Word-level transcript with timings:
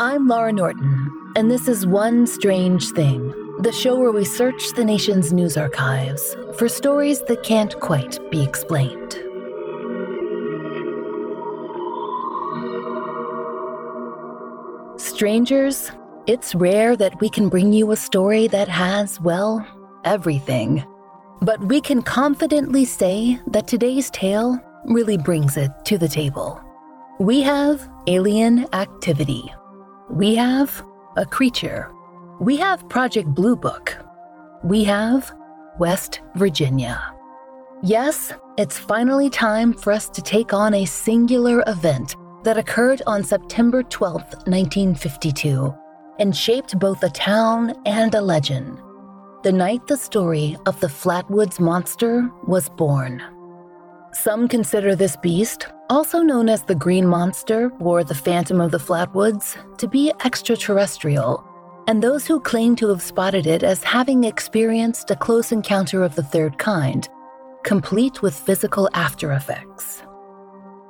I'm 0.00 0.26
Laurah 0.26 0.52
Norton, 0.52 1.32
and 1.36 1.48
this 1.48 1.68
is 1.68 1.86
One 1.86 2.26
Strange 2.26 2.90
Thing, 2.90 3.32
the 3.60 3.70
show 3.70 3.94
where 3.94 4.10
we 4.10 4.24
search 4.24 4.72
the 4.74 4.84
nation's 4.84 5.32
news 5.32 5.56
archives 5.56 6.34
for 6.58 6.68
stories 6.68 7.22
that 7.28 7.44
can't 7.44 7.78
quite 7.78 8.18
be 8.28 8.42
explained. 8.42 9.12
Strangers, 15.00 15.92
it's 16.26 16.56
rare 16.56 16.96
that 16.96 17.20
we 17.20 17.28
can 17.28 17.48
bring 17.48 17.72
you 17.72 17.92
a 17.92 17.96
story 17.96 18.48
that 18.48 18.66
has, 18.66 19.20
well, 19.20 19.64
everything. 20.04 20.84
But 21.40 21.60
we 21.60 21.80
can 21.80 22.02
confidently 22.02 22.84
say 22.84 23.38
that 23.46 23.68
today's 23.68 24.10
tale 24.10 24.58
really 24.86 25.18
brings 25.18 25.56
it 25.56 25.70
to 25.84 25.98
the 25.98 26.08
table. 26.08 26.60
We 27.20 27.42
have 27.42 27.88
alien 28.08 28.66
activity. 28.74 29.54
We 30.10 30.34
have 30.34 30.84
a 31.16 31.24
creature. 31.24 31.90
We 32.38 32.58
have 32.58 32.86
Project 32.90 33.28
Blue 33.28 33.56
Book. 33.56 33.96
We 34.62 34.84
have 34.84 35.34
West 35.78 36.20
Virginia. 36.34 37.14
Yes, 37.82 38.32
it's 38.58 38.78
finally 38.78 39.30
time 39.30 39.72
for 39.72 39.94
us 39.94 40.10
to 40.10 40.20
take 40.20 40.52
on 40.52 40.74
a 40.74 40.84
singular 40.84 41.64
event 41.66 42.16
that 42.44 42.58
occurred 42.58 43.00
on 43.06 43.24
September 43.24 43.82
12, 43.82 44.20
1952, 44.46 45.74
and 46.18 46.36
shaped 46.36 46.78
both 46.78 47.02
a 47.02 47.08
town 47.08 47.74
and 47.86 48.14
a 48.14 48.20
legend. 48.20 48.78
The 49.42 49.52
night 49.52 49.86
the 49.86 49.96
story 49.96 50.58
of 50.66 50.78
the 50.80 50.86
Flatwoods 50.86 51.58
Monster 51.58 52.30
was 52.46 52.68
born. 52.68 53.22
Some 54.14 54.46
consider 54.46 54.94
this 54.94 55.16
beast, 55.16 55.66
also 55.90 56.20
known 56.20 56.48
as 56.48 56.62
the 56.62 56.74
Green 56.76 57.04
Monster 57.04 57.72
or 57.80 58.04
the 58.04 58.14
Phantom 58.14 58.60
of 58.60 58.70
the 58.70 58.78
Flatwoods, 58.78 59.56
to 59.76 59.88
be 59.88 60.12
extraterrestrial, 60.24 61.44
and 61.88 62.00
those 62.00 62.24
who 62.24 62.38
claim 62.38 62.76
to 62.76 62.88
have 62.90 63.02
spotted 63.02 63.48
it 63.48 63.64
as 63.64 63.82
having 63.82 64.22
experienced 64.22 65.10
a 65.10 65.16
close 65.16 65.50
encounter 65.50 66.04
of 66.04 66.14
the 66.14 66.22
third 66.22 66.58
kind, 66.58 67.08
complete 67.64 68.22
with 68.22 68.38
physical 68.38 68.88
after 68.94 69.32
effects. 69.32 70.04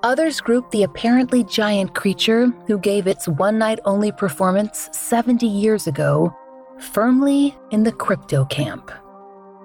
Others 0.02 0.42
group 0.42 0.70
the 0.70 0.82
apparently 0.82 1.44
giant 1.44 1.94
creature 1.94 2.48
who 2.66 2.78
gave 2.78 3.06
its 3.06 3.26
one 3.26 3.56
night 3.56 3.80
only 3.86 4.12
performance 4.12 4.90
70 4.92 5.46
years 5.46 5.86
ago 5.86 6.30
firmly 6.78 7.56
in 7.70 7.84
the 7.84 7.92
crypto 7.92 8.44
camp. 8.44 8.90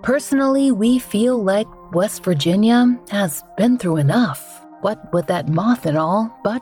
Personally, 0.02 0.72
we 0.72 0.98
feel 0.98 1.44
like 1.44 1.68
West 1.94 2.24
Virginia 2.24 3.00
has 3.10 3.44
been 3.58 3.78
through 3.78 3.98
enough, 3.98 4.64
what 4.82 5.12
with 5.12 5.26
that 5.28 5.50
moth 5.50 5.88
and 5.88 5.98
all, 5.98 6.32
but 6.44 6.62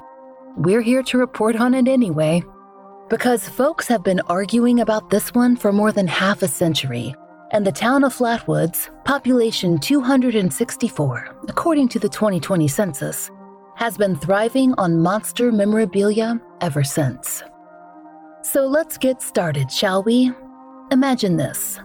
we're 0.56 0.82
here 0.82 1.04
to 1.04 1.18
report 1.18 1.58
on 1.58 1.74
it 1.74 1.88
anyway. 1.88 2.42
Because 3.10 3.48
folks 3.48 3.88
have 3.88 4.04
been 4.04 4.22
arguing 4.28 4.80
about 4.80 5.10
this 5.10 5.34
one 5.34 5.58
for 5.58 5.74
more 5.74 5.92
than 5.92 6.08
half 6.08 6.44
a 6.44 6.48
century, 6.48 7.14
and 7.52 7.68
the 7.68 7.72
town 7.74 8.06
of 8.06 8.16
Flatwoods, 8.16 8.90
population 9.04 9.80
264, 9.80 11.36
according 11.50 11.90
to 11.90 12.00
the 12.00 12.09
2020 12.09 12.68
census, 12.68 13.30
has 13.76 13.98
been 13.98 14.16
thriving 14.16 14.74
on 14.78 15.00
monster 15.00 15.52
memorabilia 15.52 16.40
ever 16.62 16.84
since. 16.86 17.44
So 18.44 18.66
let's 18.66 18.98
get 18.98 19.22
started, 19.22 19.70
shall 19.70 20.04
we? 20.04 20.32
Imagine 20.92 21.36
this. 21.36 21.80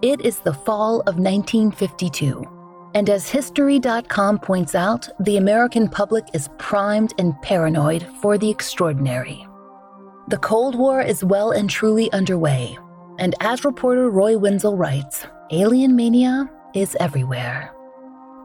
It 0.00 0.20
is 0.20 0.38
the 0.38 0.54
fall 0.54 1.00
of 1.00 1.18
1952, 1.18 2.53
and 2.94 3.10
as 3.10 3.28
History.com 3.28 4.38
points 4.38 4.74
out, 4.74 5.08
the 5.20 5.36
American 5.36 5.88
public 5.88 6.24
is 6.32 6.48
primed 6.58 7.12
and 7.18 7.40
paranoid 7.42 8.06
for 8.22 8.38
the 8.38 8.48
extraordinary. 8.48 9.46
The 10.28 10.38
Cold 10.38 10.76
War 10.76 11.02
is 11.02 11.24
well 11.24 11.50
and 11.50 11.68
truly 11.68 12.10
underway, 12.12 12.78
and 13.18 13.34
as 13.40 13.64
reporter 13.64 14.10
Roy 14.10 14.38
Wenzel 14.38 14.76
writes, 14.76 15.26
alien 15.50 15.94
mania 15.94 16.50
is 16.74 16.96
everywhere. 17.00 17.74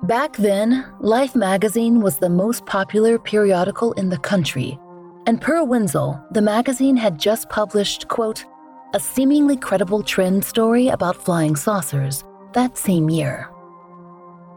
Back 0.03 0.35
then, 0.37 0.85
Life 0.99 1.35
magazine 1.35 2.01
was 2.01 2.17
the 2.17 2.29
most 2.29 2.65
popular 2.65 3.19
periodical 3.19 3.93
in 3.93 4.09
the 4.09 4.17
country, 4.17 4.79
and 5.27 5.39
per 5.39 5.63
Wenzel, 5.63 6.19
the 6.31 6.41
magazine 6.41 6.97
had 6.97 7.19
just 7.19 7.49
published, 7.49 8.07
quote, 8.07 8.45
a 8.93 8.99
seemingly 8.99 9.55
credible 9.55 10.01
trend 10.01 10.43
story 10.43 10.87
about 10.87 11.15
flying 11.15 11.55
saucers 11.55 12.23
that 12.53 12.77
same 12.77 13.09
year. 13.09 13.48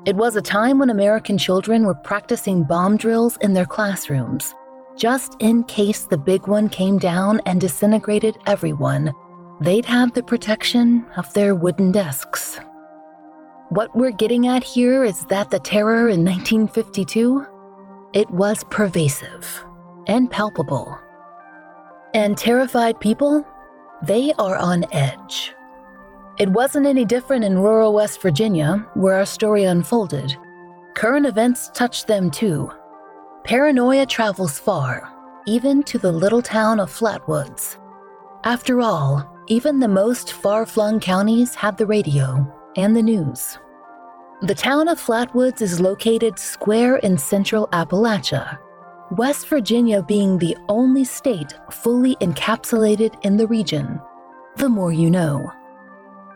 It 0.04 0.16
was 0.16 0.34
a 0.34 0.42
time 0.42 0.80
when 0.80 0.90
American 0.90 1.38
children 1.38 1.84
were 1.84 1.94
practicing 1.94 2.64
bomb 2.64 2.96
drills 2.96 3.36
in 3.36 3.52
their 3.52 3.64
classrooms, 3.64 4.52
just 4.96 5.36
in 5.38 5.62
case 5.62 6.02
the 6.06 6.18
big 6.18 6.48
one 6.48 6.68
came 6.68 6.98
down 6.98 7.40
and 7.46 7.60
disintegrated 7.60 8.36
everyone. 8.46 9.12
They'd 9.60 9.84
have 9.84 10.12
the 10.12 10.24
protection 10.24 11.06
of 11.16 11.32
their 11.34 11.54
wooden 11.54 11.92
desks. 11.92 12.58
What 13.68 13.94
we're 13.94 14.10
getting 14.10 14.48
at 14.48 14.64
here 14.64 15.04
is 15.04 15.24
that 15.26 15.50
the 15.50 15.60
terror 15.60 16.08
in 16.08 16.24
1952, 16.24 17.46
it 18.12 18.28
was 18.28 18.64
pervasive 18.70 19.64
and 20.08 20.28
palpable. 20.28 20.98
And 22.12 22.36
terrified 22.36 22.98
people, 22.98 23.46
they 24.02 24.32
are 24.32 24.56
on 24.56 24.84
edge. 24.90 25.54
It 26.38 26.48
wasn't 26.48 26.86
any 26.86 27.04
different 27.04 27.44
in 27.44 27.58
rural 27.58 27.92
West 27.92 28.22
Virginia, 28.22 28.86
where 28.94 29.16
our 29.16 29.26
story 29.26 29.64
unfolded. 29.64 30.34
Current 30.94 31.26
events 31.26 31.70
touched 31.74 32.06
them 32.06 32.30
too. 32.30 32.70
Paranoia 33.44 34.06
travels 34.06 34.58
far, 34.58 35.12
even 35.46 35.82
to 35.82 35.98
the 35.98 36.10
little 36.10 36.40
town 36.40 36.80
of 36.80 36.90
Flatwoods. 36.90 37.76
After 38.44 38.80
all, 38.80 39.28
even 39.48 39.78
the 39.78 39.88
most 39.88 40.32
far 40.32 40.64
flung 40.64 41.00
counties 41.00 41.54
have 41.54 41.76
the 41.76 41.86
radio 41.86 42.50
and 42.76 42.96
the 42.96 43.02
news. 43.02 43.58
The 44.40 44.54
town 44.54 44.88
of 44.88 45.00
Flatwoods 45.00 45.60
is 45.60 45.80
located 45.80 46.38
square 46.38 46.96
in 46.96 47.18
central 47.18 47.68
Appalachia, 47.68 48.58
West 49.12 49.48
Virginia 49.48 50.02
being 50.02 50.38
the 50.38 50.56
only 50.70 51.04
state 51.04 51.52
fully 51.70 52.16
encapsulated 52.16 53.22
in 53.24 53.36
the 53.36 53.46
region. 53.46 54.00
The 54.56 54.70
more 54.70 54.92
you 54.92 55.10
know. 55.10 55.52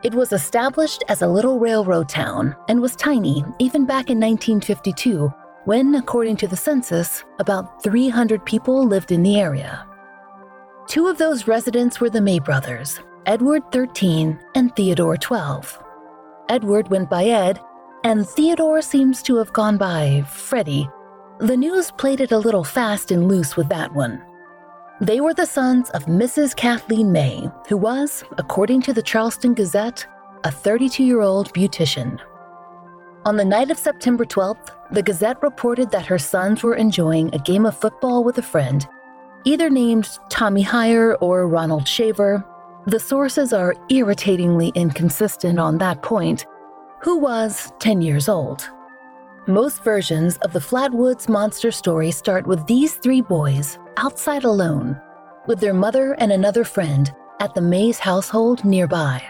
It 0.07 0.15
was 0.15 0.33
established 0.33 1.03
as 1.09 1.23
a 1.23 1.27
little 1.27 1.59
railroad 1.59 2.09
town 2.09 2.55
and 2.69 2.81
was 2.81 2.95
tiny 2.95 3.43
even 3.59 3.87
back 3.87 4.09
in 4.09 4.21
1952 4.21 5.35
when, 5.65 5.97
according 5.97 6.37
to 6.37 6.47
the 6.47 6.57
census, 6.57 7.25
about 7.41 7.83
300 7.83 8.47
people 8.47 8.87
lived 8.87 9.11
in 9.11 9.25
the 9.25 9.41
area. 9.41 9.85
Two 10.87 11.09
of 11.09 11.19
those 11.19 11.49
residents 11.49 11.99
were 11.99 12.09
the 12.09 12.21
May 12.21 12.39
brothers, 12.39 13.01
Edward 13.27 13.65
13 13.73 14.39
and 14.55 14.77
Theodore 14.77 15.17
12. 15.17 15.83
Edward 16.51 16.89
went 16.89 17.11
by 17.11 17.25
Ed, 17.25 17.59
and 18.05 18.29
Theodore 18.29 18.83
seems 18.83 19.25
to 19.25 19.35
have 19.35 19.53
gone 19.53 19.77
by 19.77 20.23
Freddie. 20.29 20.89
The 21.41 21.57
news 21.57 21.91
played 21.91 22.21
it 22.21 22.31
a 22.31 22.39
little 22.39 22.63
fast 22.63 23.11
and 23.11 23.27
loose 23.27 23.57
with 23.57 23.69
that 23.71 23.93
one. 23.93 24.25
They 25.01 25.21
were 25.21 25.35
the 25.35 25.45
sons 25.45 25.91
of 25.91 26.07
Mrs. 26.07 26.57
Kathleen 26.57 27.13
May, 27.13 27.51
who 27.69 27.77
was, 27.77 28.25
according 28.39 28.81
to 28.83 28.95
the 28.95 29.03
Charleston 29.03 29.53
Gazette, 29.53 30.07
a 30.45 30.51
32 30.51 31.05
year 31.05 31.21
old 31.21 31.53
beautician. 31.53 32.19
On 33.27 33.37
the 33.37 33.45
night 33.45 33.71
of 33.71 33.77
September 33.77 34.25
12th, 34.25 34.71
the 34.91 35.03
Gazette 35.03 35.43
reported 35.43 35.91
that 35.91 36.07
her 36.07 36.19
sons 36.19 36.63
were 36.63 36.77
enjoying 36.77 37.35
a 37.35 37.39
game 37.39 37.67
of 37.67 37.77
football 37.77 38.25
with 38.25 38.39
a 38.39 38.43
friend, 38.43 38.89
either 39.45 39.69
named 39.69 40.19
Tommy 40.31 40.63
Hyer 40.63 41.17
or 41.17 41.47
Ronald 41.47 41.87
Shaver. 41.87 42.43
The 42.87 43.01
sources 43.01 43.53
are 43.53 43.75
irritatingly 43.91 44.73
inconsistent 44.75 45.59
on 45.59 45.77
that 45.77 46.03
point, 46.03 46.47
who 47.03 47.19
was 47.19 47.71
10 47.81 48.01
years 48.01 48.31
old. 48.31 48.67
Most 49.49 49.85
versions 49.85 50.39
of 50.39 50.53
the 50.53 50.59
Flatwoods 50.59 51.29
monster 51.29 51.71
story 51.71 52.11
start 52.11 52.49
with 52.49 52.67
these 52.67 52.95
three 52.95 53.21
boys 53.21 53.79
outside 53.97 54.43
alone, 54.43 55.01
with 55.47 55.61
their 55.61 55.73
mother 55.73 56.15
and 56.15 56.33
another 56.33 56.65
friend 56.65 57.15
at 57.39 57.55
the 57.55 57.61
Mays 57.61 58.01
household 58.01 58.65
nearby. 58.65 59.23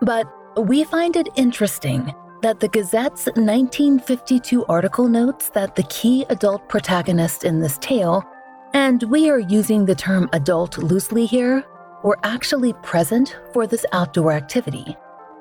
But 0.00 0.26
we 0.58 0.82
find 0.84 1.14
it 1.14 1.28
interesting 1.36 2.14
that 2.40 2.60
the 2.60 2.68
Gazette's 2.68 3.26
1952 3.26 4.64
article 4.64 5.08
notes 5.08 5.50
that 5.50 5.76
the 5.76 5.82
key 5.84 6.24
adult 6.30 6.66
protagonist 6.66 7.44
in 7.44 7.60
this 7.60 7.76
tale, 7.76 8.24
and 8.72 9.02
we 9.02 9.28
are 9.28 9.40
using 9.40 9.84
the 9.84 9.94
term 9.94 10.26
adult 10.32 10.78
loosely 10.78 11.26
here, 11.26 11.62
were 12.02 12.18
actually 12.22 12.72
present 12.82 13.36
for 13.52 13.66
this 13.66 13.84
outdoor 13.92 14.32
activity. 14.32 14.96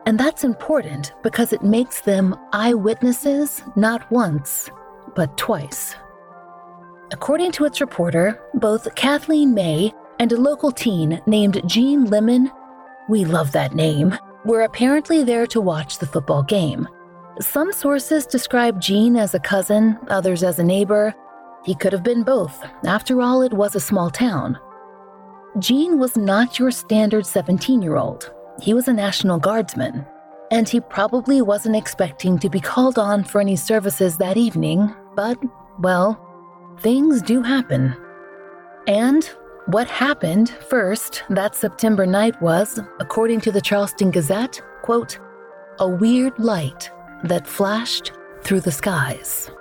And 0.05 0.19
that's 0.19 0.43
important 0.43 1.13
because 1.23 1.51
it 1.51 1.63
makes 1.63 2.01
them 2.01 2.35
eyewitnesses 2.53 3.63
not 3.75 4.09
once, 4.11 4.69
but 5.15 5.35
twice. 5.37 5.95
According 7.11 7.51
to 7.53 7.65
its 7.65 7.81
reporter, 7.81 8.39
both 8.53 8.93
Kathleen 8.95 9.53
May 9.53 9.93
and 10.19 10.31
a 10.31 10.37
local 10.39 10.71
teen 10.71 11.21
named 11.25 11.61
Gene 11.67 12.05
Lemon, 12.05 12.51
we 13.09 13.25
love 13.25 13.51
that 13.53 13.73
name, 13.73 14.15
were 14.45 14.61
apparently 14.61 15.23
there 15.23 15.47
to 15.47 15.61
watch 15.61 15.97
the 15.97 16.05
football 16.05 16.43
game. 16.43 16.87
Some 17.39 17.73
sources 17.73 18.25
describe 18.25 18.79
Gene 18.79 19.17
as 19.17 19.33
a 19.33 19.39
cousin, 19.39 19.97
others 20.07 20.43
as 20.43 20.59
a 20.59 20.63
neighbor. 20.63 21.13
He 21.63 21.75
could 21.75 21.93
have 21.93 22.03
been 22.03 22.23
both. 22.23 22.63
After 22.85 23.21
all, 23.21 23.41
it 23.41 23.53
was 23.53 23.75
a 23.75 23.79
small 23.79 24.09
town. 24.09 24.57
Gene 25.59 25.97
was 25.97 26.15
not 26.15 26.59
your 26.59 26.71
standard 26.71 27.25
17 27.25 27.81
year 27.81 27.97
old. 27.97 28.34
He 28.61 28.73
was 28.73 28.87
a 28.87 28.93
National 28.93 29.37
Guardsman, 29.37 30.05
and 30.51 30.67
he 30.67 30.79
probably 30.79 31.41
wasn't 31.41 31.75
expecting 31.75 32.39
to 32.39 32.49
be 32.49 32.59
called 32.59 32.97
on 32.97 33.23
for 33.23 33.41
any 33.41 33.55
services 33.55 34.17
that 34.17 34.37
evening, 34.37 34.93
but, 35.15 35.37
well, 35.79 36.19
things 36.79 37.21
do 37.21 37.41
happen. 37.41 37.95
And 38.87 39.23
what 39.67 39.87
happened 39.87 40.49
first 40.69 41.23
that 41.29 41.55
September 41.55 42.05
night 42.05 42.39
was, 42.41 42.79
according 42.99 43.41
to 43.41 43.51
the 43.51 43.61
Charleston 43.61 44.11
Gazette, 44.11 44.61
quote, 44.83 45.19
a 45.79 45.89
weird 45.89 46.37
light 46.39 46.89
that 47.23 47.47
flashed 47.47 48.13
through 48.43 48.61
the 48.61 48.71
skies. 48.71 49.51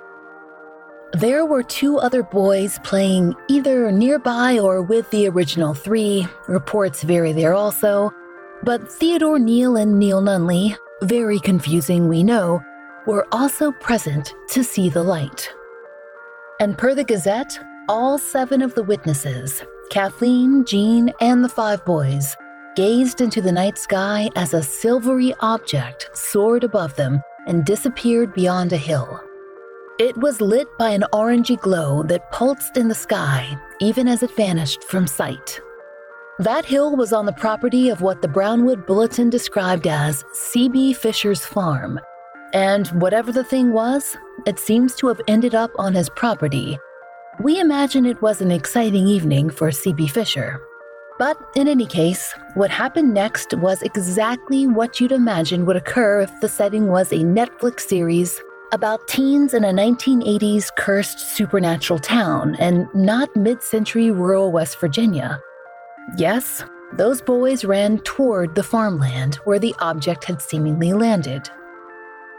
There 1.14 1.47
were 1.47 1.62
two 1.62 1.99
other 1.99 2.23
boys 2.23 2.79
playing 2.85 3.35
either 3.49 3.90
nearby 3.90 4.58
or 4.58 4.82
with 4.82 5.08
the 5.11 5.29
original 5.29 5.73
three. 5.73 6.26
Reports 6.49 7.02
vary 7.02 7.32
there 7.32 7.55
also. 7.55 8.12
But 8.64 8.90
Theodore 8.90 9.38
Neal 9.38 9.76
and 9.76 9.99
Neil 9.99 10.22
Nunley, 10.22 10.75
very 11.02 11.38
confusing, 11.38 12.08
we 12.08 12.22
know, 12.22 12.62
were 13.06 13.26
also 13.31 13.72
present 13.72 14.32
to 14.52 14.64
see 14.64 14.88
the 14.88 15.02
light. 15.02 15.50
And 16.61 16.78
per 16.78 16.94
the 16.94 17.05
Gazette, 17.05 17.58
all 17.90 18.16
seven 18.16 18.62
of 18.62 18.75
the 18.75 18.82
witnesses, 18.82 19.62
Kathleen, 19.90 20.64
Gene, 20.64 21.12
and 21.20 21.44
the 21.44 21.49
five 21.50 21.84
boys, 21.84 22.34
gazed 22.75 23.20
into 23.20 23.43
the 23.43 23.52
night 23.52 23.76
sky 23.76 24.31
as 24.34 24.55
a 24.55 24.62
silvery 24.62 25.34
object 25.40 26.08
soared 26.14 26.64
above 26.64 26.96
them 26.96 27.20
and 27.46 27.66
disappeared 27.66 28.32
beyond 28.32 28.72
a 28.72 28.78
hill. 28.78 29.20
It 29.99 30.16
was 30.16 30.40
lit 30.40 30.69
by 30.78 30.88
an 30.88 31.05
orangey 31.12 31.61
glow 31.61 32.02
that 32.05 32.32
pulsed 32.32 32.78
in 32.78 32.88
the 32.88 32.94
sky 32.94 33.58
even 33.81 34.08
as 34.08 34.22
it 34.22 34.34
vanished 34.34 34.84
from 34.84 35.06
sight. 35.06 35.61
That 36.41 36.65
hill 36.65 36.97
was 36.97 37.13
on 37.13 37.27
the 37.27 37.33
property 37.33 37.91
of 37.91 38.01
what 38.01 38.21
the 38.21 38.27
Brownwood 38.27 38.87
Bulletin 38.87 39.31
described 39.31 39.87
as 39.87 40.25
C.B. 40.33 40.95
Fisher's 40.95 41.47
farm. 41.47 42.01
And 42.53 42.89
whatever 42.89 43.31
the 43.31 43.45
thing 43.45 43.73
was, 43.73 44.17
it 44.45 44.59
seems 44.59 44.97
to 44.97 45.07
have 45.07 45.21
ended 45.29 45.55
up 45.55 45.71
on 45.79 45.95
his 45.95 46.11
property. 46.11 46.77
We 47.39 47.61
imagine 47.61 48.05
it 48.05 48.21
was 48.21 48.41
an 48.41 48.51
exciting 48.51 49.07
evening 49.07 49.49
for 49.49 49.71
C.B. 49.71 50.09
Fisher. 50.09 50.61
But 51.21 51.39
in 51.55 51.69
any 51.69 51.87
case, 51.87 52.35
what 52.55 52.71
happened 52.71 53.15
next 53.15 53.55
was 53.55 53.83
exactly 53.83 54.67
what 54.67 54.99
you'd 54.99 55.13
imagine 55.13 55.67
would 55.67 55.77
occur 55.77 56.23
if 56.23 56.41
the 56.41 56.49
setting 56.49 56.89
was 56.89 57.13
a 57.13 57.19
Netflix 57.19 57.83
series 57.83 58.41
about 58.73 59.07
teens 59.07 59.55
in 59.55 59.63
a 59.63 59.73
1980s 59.73 60.75
cursed 60.77 61.21
supernatural 61.21 62.01
town 62.01 62.57
and 62.57 62.93
not 62.93 63.37
mid 63.37 63.63
century 63.63 64.11
rural 64.11 64.51
West 64.51 64.81
Virginia. 64.81 65.41
Yes, 66.17 66.62
those 66.93 67.21
boys 67.23 67.65
ran 67.65 67.99
toward 68.01 68.55
the 68.55 68.62
farmland 68.62 69.37
where 69.45 69.59
the 69.59 69.75
object 69.81 70.25
had 70.25 70.41
seemingly 70.41 70.93
landed. 70.93 71.49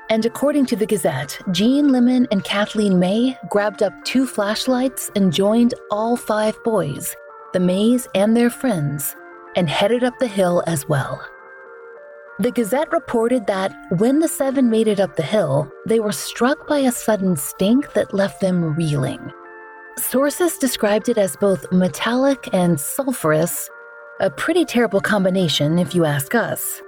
And 0.09 0.25
according 0.25 0.67
to 0.67 0.75
the 0.75 0.85
Gazette, 0.85 1.41
Gene 1.51 1.91
Lemon 1.91 2.27
and 2.31 2.43
Kathleen 2.43 2.99
May 2.99 3.37
grabbed 3.49 3.81
up 3.81 3.93
two 4.05 4.27
flashlights 4.27 5.09
and 5.15 5.33
joined 5.33 5.73
all 5.89 6.15
five 6.15 6.63
boys, 6.63 7.15
the 7.53 7.59
Mays 7.59 8.07
and 8.13 8.37
their 8.37 8.51
friends, 8.51 9.15
and 9.55 9.67
headed 9.67 10.03
up 10.03 10.17
the 10.19 10.27
hill 10.27 10.63
as 10.67 10.87
well. 10.87 11.19
The 12.37 12.51
Gazette 12.51 12.91
reported 12.91 13.47
that 13.47 13.73
when 13.97 14.19
the 14.19 14.27
seven 14.27 14.69
made 14.69 14.87
it 14.87 14.99
up 14.99 15.15
the 15.15 15.23
hill, 15.23 15.71
they 15.87 15.99
were 15.99 16.11
struck 16.11 16.67
by 16.67 16.79
a 16.79 16.91
sudden 16.91 17.35
stink 17.35 17.93
that 17.93 18.13
left 18.13 18.41
them 18.41 18.75
reeling. 18.75 19.31
Sources 19.97 20.57
described 20.57 21.07
it 21.07 21.17
as 21.17 21.37
both 21.37 21.71
metallic 21.71 22.49
and 22.53 22.77
sulfurous, 22.77 23.69
a 24.19 24.29
pretty 24.29 24.65
terrible 24.65 24.99
combination 24.99 25.79
if 25.79 25.95
you 25.95 26.03
ask 26.03 26.35
us. 26.35 26.81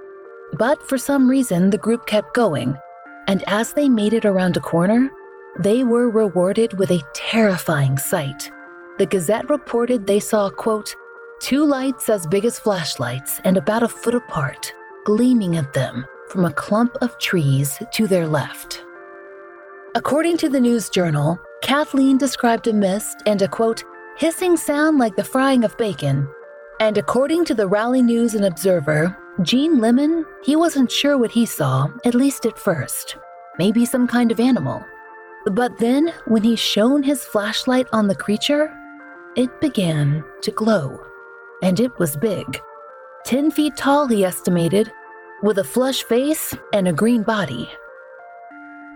But 0.53 0.81
for 0.87 0.97
some 0.97 1.29
reason, 1.29 1.69
the 1.69 1.77
group 1.77 2.05
kept 2.05 2.33
going, 2.33 2.77
and 3.27 3.45
as 3.47 3.71
they 3.71 3.87
made 3.87 4.11
it 4.11 4.25
around 4.25 4.57
a 4.57 4.61
corner, 4.61 5.09
they 5.57 5.85
were 5.85 6.09
rewarded 6.09 6.77
with 6.77 6.91
a 6.91 7.01
terrifying 7.13 7.97
sight. 7.97 8.51
The 8.97 9.05
Gazette 9.05 9.49
reported 9.49 10.05
they 10.05 10.19
saw, 10.19 10.49
quote, 10.49 10.93
two 11.39 11.65
lights 11.65 12.09
as 12.09 12.27
big 12.27 12.43
as 12.43 12.59
flashlights 12.59 13.39
and 13.45 13.55
about 13.55 13.83
a 13.83 13.87
foot 13.87 14.15
apart, 14.15 14.73
gleaming 15.05 15.55
at 15.55 15.71
them 15.71 16.05
from 16.27 16.43
a 16.43 16.53
clump 16.53 16.97
of 16.99 17.17
trees 17.19 17.81
to 17.93 18.05
their 18.05 18.27
left. 18.27 18.83
According 19.95 20.37
to 20.37 20.49
the 20.49 20.59
News 20.59 20.89
Journal, 20.89 21.39
Kathleen 21.61 22.17
described 22.17 22.67
a 22.67 22.73
mist 22.73 23.23
and 23.25 23.41
a 23.41 23.47
quote, 23.47 23.83
hissing 24.17 24.57
sound 24.57 24.99
like 24.99 25.15
the 25.15 25.23
frying 25.23 25.63
of 25.63 25.77
bacon. 25.77 26.27
And 26.79 26.97
according 26.97 27.45
to 27.45 27.55
the 27.55 27.67
Raleigh 27.67 28.01
News 28.01 28.35
and 28.35 28.45
Observer, 28.45 29.17
Gene 29.41 29.79
Lemon, 29.79 30.25
he 30.43 30.55
wasn't 30.55 30.91
sure 30.91 31.17
what 31.17 31.31
he 31.31 31.45
saw, 31.45 31.87
at 32.05 32.15
least 32.15 32.45
at 32.45 32.57
first. 32.57 33.17
Maybe 33.57 33.85
some 33.85 34.07
kind 34.07 34.31
of 34.31 34.39
animal. 34.39 34.83
But 35.45 35.77
then, 35.79 36.13
when 36.25 36.43
he 36.43 36.55
shone 36.55 37.03
his 37.03 37.23
flashlight 37.23 37.87
on 37.93 38.07
the 38.07 38.15
creature, 38.15 38.71
it 39.35 39.61
began 39.61 40.23
to 40.41 40.51
glow. 40.51 40.99
And 41.63 41.79
it 41.79 41.97
was 41.97 42.17
big. 42.17 42.59
10 43.25 43.51
feet 43.51 43.75
tall, 43.75 44.07
he 44.07 44.23
estimated, 44.23 44.91
with 45.41 45.57
a 45.57 45.63
flush 45.63 46.03
face 46.03 46.55
and 46.73 46.87
a 46.87 46.93
green 46.93 47.23
body. 47.23 47.69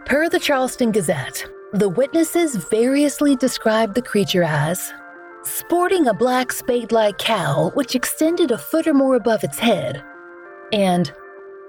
Per 0.05 0.29
the 0.29 0.39
Charleston 0.39 0.91
Gazette, 0.91 1.45
the 1.73 1.87
witnesses 1.87 2.55
variously 2.55 3.35
described 3.37 3.95
the 3.95 4.01
creature 4.01 4.43
as 4.43 4.91
sporting 5.43 6.07
a 6.07 6.13
black 6.13 6.51
spade 6.51 6.91
like 6.91 7.17
cowl 7.17 7.71
which 7.71 7.95
extended 7.95 8.51
a 8.51 8.57
foot 8.57 8.85
or 8.87 8.93
more 8.93 9.15
above 9.15 9.43
its 9.43 9.57
head, 9.57 10.03
and 10.73 11.13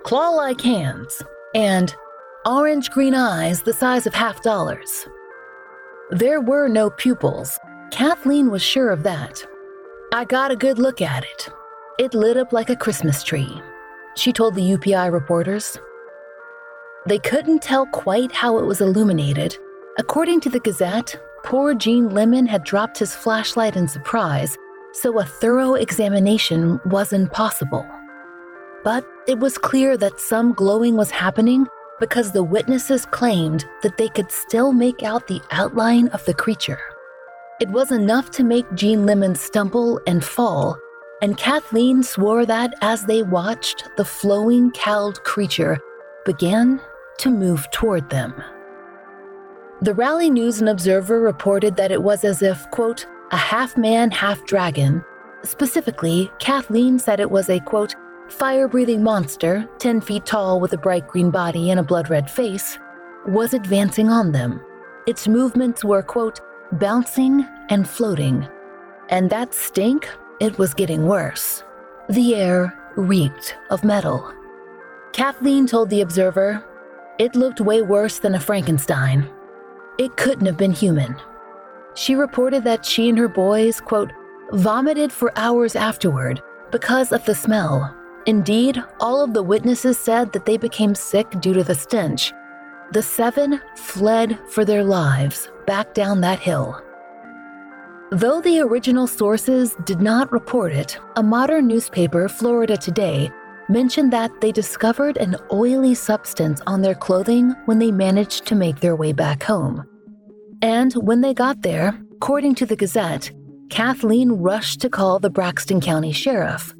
claw 0.03 0.31
like 0.31 0.61
hands, 0.61 1.23
and 1.55 1.95
orange 2.45 2.91
green 2.91 3.15
eyes 3.15 3.63
the 3.63 3.73
size 3.73 4.07
of 4.07 4.13
half 4.13 4.43
dollars. 4.43 5.07
There 6.11 6.41
were 6.41 6.69
no 6.69 6.91
pupils. 6.91 7.59
Kathleen 7.93 8.51
was 8.51 8.63
sure 8.63 8.91
of 8.91 9.05
that. 9.05 9.45
I 10.13 10.25
got 10.25 10.51
a 10.51 10.57
good 10.57 10.79
look 10.79 11.01
at 11.01 11.23
it. 11.25 11.49
It 11.99 12.13
lit 12.13 12.37
up 12.37 12.53
like 12.53 12.71
a 12.71 12.77
Christmas 12.77 13.23
tree, 13.23 13.63
she 14.17 14.33
told 14.33 14.57
the 14.57 14.63
UPI 14.63 15.13
reporters. 15.13 15.79
They 17.07 17.19
couldn't 17.19 17.63
tell 17.63 17.87
quite 17.87 18.33
how 18.33 18.59
it 18.59 18.67
was 18.67 18.81
illuminated, 18.81 19.57
According 19.99 20.41
to 20.41 20.49
the 20.49 20.61
Gazette, 20.61 21.21
poor 21.45 21.75
Gene 21.75 22.09
Lemon 22.09 22.47
had 22.47 22.65
dropped 22.65 22.99
his 22.99 23.15
flashlight 23.15 23.77
in 23.77 23.87
surprise, 23.87 24.57
so 24.95 25.19
a 25.19 25.25
thorough 25.25 25.75
examination 25.75 26.81
was 26.87 27.13
impossible. 27.13 27.87
But 28.85 29.07
it 29.29 29.39
was 29.39 29.59
clear 29.59 29.99
that 29.99 30.19
some 30.19 30.55
glowing 30.55 30.97
was 30.97 31.11
happening 31.11 31.67
because 32.01 32.33
the 32.33 32.43
witnesses 32.43 33.05
claimed 33.05 33.67
that 33.83 33.99
they 33.99 34.09
could 34.09 34.33
still 34.33 34.73
make 34.73 35.03
out 35.03 35.27
the 35.27 35.43
outline 35.51 36.09
of 36.09 36.25
the 36.25 36.35
creature. 36.35 36.81
It 37.61 37.69
was 37.69 37.93
enough 37.93 38.31
to 38.31 38.45
make 38.45 38.73
Gene 38.75 39.05
Lemon 39.05 39.35
stumble 39.35 40.01
and 40.07 40.25
fall, 40.25 40.79
and 41.21 41.37
Kathleen 41.37 42.03
swore 42.03 42.47
that 42.47 42.75
as 42.81 43.05
they 43.05 43.23
watched, 43.23 43.91
the 43.99 44.07
flowing, 44.07 44.71
cowled 44.71 45.23
creature 45.25 45.79
began 46.25 46.81
to 47.19 47.29
move 47.29 47.71
toward 47.73 48.09
them. 48.09 48.33
The 49.83 49.95
Raleigh 49.95 50.31
News 50.31 50.61
and 50.61 50.69
Observer 50.69 51.19
reported 51.19 51.75
that 51.75 51.91
it 51.91 52.01
was 52.01 52.23
as 52.23 52.41
if, 52.41 52.71
quote, 52.71 53.05
a 53.33 53.37
half 53.37 53.77
man, 53.77 54.13
half 54.13 54.45
dragon. 54.45 55.05
Specifically, 55.43 56.31
Kathleen 56.39 57.01
said 57.01 57.19
it 57.19 57.33
was 57.33 57.51
a, 57.51 57.59
quote, 57.59 57.97
fire 58.29 58.69
breathing 58.69 59.03
monster, 59.03 59.69
10 59.81 60.01
feet 60.01 60.25
tall 60.25 60.61
with 60.61 60.73
a 60.73 60.79
bright 60.79 61.09
green 61.09 61.33
body 61.33 61.73
and 61.73 61.81
a 61.81 61.83
blood 61.83 62.11
red 62.11 62.31
face, 62.31 62.79
was 63.27 63.55
advancing 63.55 64.09
on 64.09 64.31
them. 64.31 64.65
Its 65.09 65.27
movements 65.27 65.85
were, 65.85 66.05
quote, 66.05 66.39
bouncing 66.71 67.45
and 67.69 67.89
floating. 67.89 68.47
And 69.09 69.31
that 69.31 69.53
stink, 69.53 70.09
it 70.39 70.57
was 70.59 70.75
getting 70.75 71.09
worse. 71.09 71.65
The 72.09 72.37
air 72.37 72.73
reeked 72.95 73.57
of 73.71 73.83
metal. 73.83 74.33
Kathleen 75.13 75.67
told 75.67 75.91
the 75.91 76.03
observer, 76.03 76.65
it 77.19 77.35
looked 77.35 77.61
way 77.61 77.83
worse 77.83 78.21
than 78.21 78.37
a 78.37 78.41
Frankenstein. 78.41 79.29
It 79.99 80.17
couldn't 80.17 80.47
have 80.47 80.57
been 80.57 80.73
human. 80.73 81.17
She 81.95 82.15
reported 82.15 82.65
that 82.65 82.85
she 82.85 83.09
and 83.09 83.19
her 83.19 83.29
boys, 83.29 83.81
quote, 83.81 84.11
vomited 84.53 85.13
for 85.13 85.33
hours 85.37 85.77
afterward 85.77 86.43
because 86.71 87.13
of 87.13 87.25
the 87.25 87.35
smell. 87.35 87.95
Indeed, 88.27 88.83
all 89.01 89.23
of 89.23 89.35
the 89.35 89.43
witnesses 89.43 89.99
said 89.99 90.33
that 90.33 90.47
they 90.47 90.57
became 90.57 90.95
sick 90.95 91.29
due 91.41 91.53
to 91.55 91.65
the 91.65 91.75
stench. 91.75 92.33
The 92.93 93.03
seven 93.03 93.61
fled 93.77 94.39
for 94.49 94.65
their 94.65 94.85
lives 94.85 95.51
back 95.67 95.95
down 95.95 96.21
that 96.21 96.39
hill. 96.39 96.81
Though 98.11 98.43
the 98.43 98.61
original 98.61 99.07
sources 99.07 99.75
did 99.85 100.01
not 100.01 100.31
report 100.33 100.73
it, 100.73 100.99
a 101.17 101.23
modern 101.23 101.67
newspaper, 101.67 102.29
Florida 102.29 102.77
Today, 102.77 103.31
mentioned 103.69 104.13
that 104.13 104.41
they 104.41 104.53
discovered 104.53 105.17
an 105.17 105.37
oily 105.53 105.95
substance 105.95 106.61
on 106.67 106.83
their 106.83 106.95
clothing 106.95 107.55
when 107.67 107.79
they 107.79 107.91
managed 107.91 108.47
to 108.47 108.55
make 108.55 108.81
their 108.81 108.97
way 108.97 109.13
back 109.13 109.43
home. 109.43 109.85
And 110.63 110.93
when 110.95 111.21
they 111.21 111.35
got 111.35 111.63
there, 111.63 111.99
according 112.13 112.55
to 112.57 112.67
the 112.67 112.77
Gazette, 112.77 113.33
Kathleen 113.71 114.33
rushed 114.33 114.81
to 114.83 114.91
call 114.91 115.19
the 115.19 115.31
Braxton 115.31 115.81
County 115.81 116.13
Sheriff. 116.13 116.75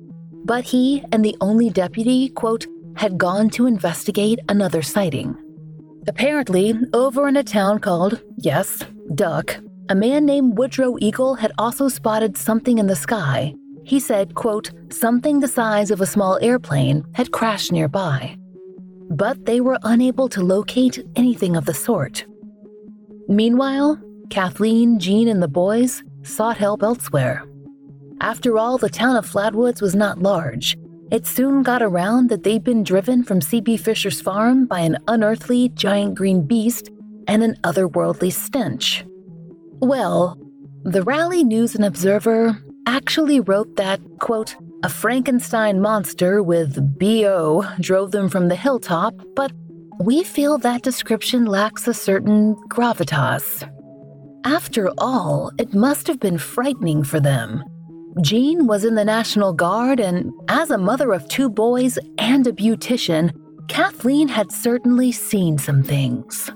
But 0.45 0.65
he 0.65 1.05
and 1.13 1.25
the 1.25 1.37
only 1.41 1.71
deputy, 1.71 2.29
quote, 2.29 2.67
had 2.97 3.19
gone 3.19 3.49
to 3.51 3.67
investigate 3.67 4.39
another 4.49 4.83
sighting. 4.83 5.37
Apparently, 6.07 6.75
over 6.93 7.29
in 7.29 7.37
a 7.37 7.45
town 7.45 7.79
called, 7.79 8.21
yes, 8.37 8.85
Duck, 9.15 9.57
a 9.89 9.95
man 9.95 10.27
named 10.27 10.59
Woodrow 10.59 10.97
Eagle 11.01 11.35
had 11.35 11.53
also 11.59 11.89
spotted 11.89 12.37
something 12.37 12.79
in 12.79 12.87
the 12.89 12.97
sky. 12.97 13.55
He 13.85 14.01
said, 14.01 14.35
quote, 14.35 14.71
something 14.91 15.41
the 15.41 15.49
size 15.49 15.91
of 15.91 16.01
a 16.01 16.07
small 16.07 16.39
airplane 16.41 17.05
had 17.15 17.33
crashed 17.33 17.73
nearby. 17.73 18.37
But 19.11 19.45
they 19.45 19.61
were 19.61 19.79
unable 19.83 20.29
to 20.31 20.43
locate 20.43 21.05
anything 21.17 21.57
of 21.57 21.65
the 21.65 21.75
sort. 21.75 22.25
Meanwhile, 23.29 24.01
Kathleen, 24.31 24.99
Gene, 24.99 25.29
and 25.29 25.43
the 25.43 25.49
boys 25.49 26.03
sought 26.23 26.57
help 26.57 26.83
elsewhere. 26.83 27.45
After 28.21 28.57
all, 28.57 28.79
the 28.79 28.89
town 28.89 29.17
of 29.17 29.29
Flatwoods 29.29 29.83
was 29.83 29.95
not 29.95 30.23
large. 30.23 30.77
It 31.11 31.27
soon 31.27 31.63
got 31.63 31.83
around 31.83 32.31
that 32.31 32.43
they'd 32.43 32.65
been 32.65 32.85
driven 32.85 33.25
from 33.25 33.41
C.B. 33.41 33.77
Fisher's 33.77 34.21
farm 34.21 34.65
by 34.65 34.81
an 34.81 34.97
unearthly 35.09 35.69
giant 35.71 36.15
green 36.15 36.47
beast 36.47 36.91
and 37.27 37.43
an 37.43 37.57
otherworldly 37.65 38.33
stench. 38.33 39.05
Well, 39.81 40.39
the 40.85 41.03
Raleigh 41.03 41.45
News 41.45 41.75
and 41.75 41.85
Observer 41.85 42.59
actually 42.87 43.41
wrote 43.41 43.77
that, 43.77 44.01
quote, 44.21 44.57
a 44.83 44.89
Frankenstein 44.89 45.81
monster 45.81 46.43
with 46.43 46.99
BO 46.99 47.65
drove 47.81 48.11
them 48.11 48.29
from 48.29 48.49
the 48.49 48.57
hilltop, 48.57 49.15
but 49.37 49.53
we 50.01 50.25
feel 50.25 50.59
that 50.59 50.83
description 50.83 51.45
lacks 51.45 51.87
a 51.87 51.95
certain 51.95 52.57
gravitas. 52.69 53.69
After 54.45 54.91
all, 54.99 55.53
it 55.59 55.73
must 55.73 56.09
have 56.09 56.19
been 56.19 56.39
frightening 56.39 57.05
for 57.05 57.21
them. 57.21 57.63
Gene 58.21 58.67
was 58.67 58.85
in 58.85 58.97
the 58.97 59.05
National 59.05 59.53
Guard, 59.53 60.01
and 60.01 60.33
as 60.49 60.71
a 60.71 60.79
mother 60.79 61.13
of 61.13 61.29
two 61.29 61.49
boys 61.49 61.99
and 62.19 62.47
a 62.47 62.53
beautician, 62.53 63.31
Kathleen 63.69 64.29
had 64.29 64.51
certainly 64.51 65.13
seen 65.13 65.57
some 65.59 65.83
things. 65.83 66.51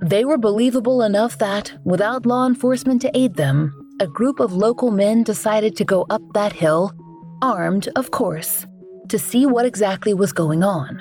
They 0.00 0.24
were 0.24 0.38
believable 0.38 1.02
enough 1.02 1.38
that, 1.38 1.72
without 1.84 2.26
law 2.26 2.46
enforcement 2.46 3.02
to 3.02 3.16
aid 3.16 3.34
them, 3.34 3.81
a 4.02 4.06
group 4.08 4.40
of 4.40 4.52
local 4.52 4.90
men 4.90 5.22
decided 5.22 5.76
to 5.76 5.84
go 5.84 6.04
up 6.10 6.20
that 6.34 6.52
hill, 6.52 6.92
armed, 7.40 7.88
of 7.94 8.10
course, 8.10 8.66
to 9.08 9.16
see 9.16 9.46
what 9.46 9.64
exactly 9.64 10.12
was 10.12 10.32
going 10.32 10.64
on. 10.64 11.00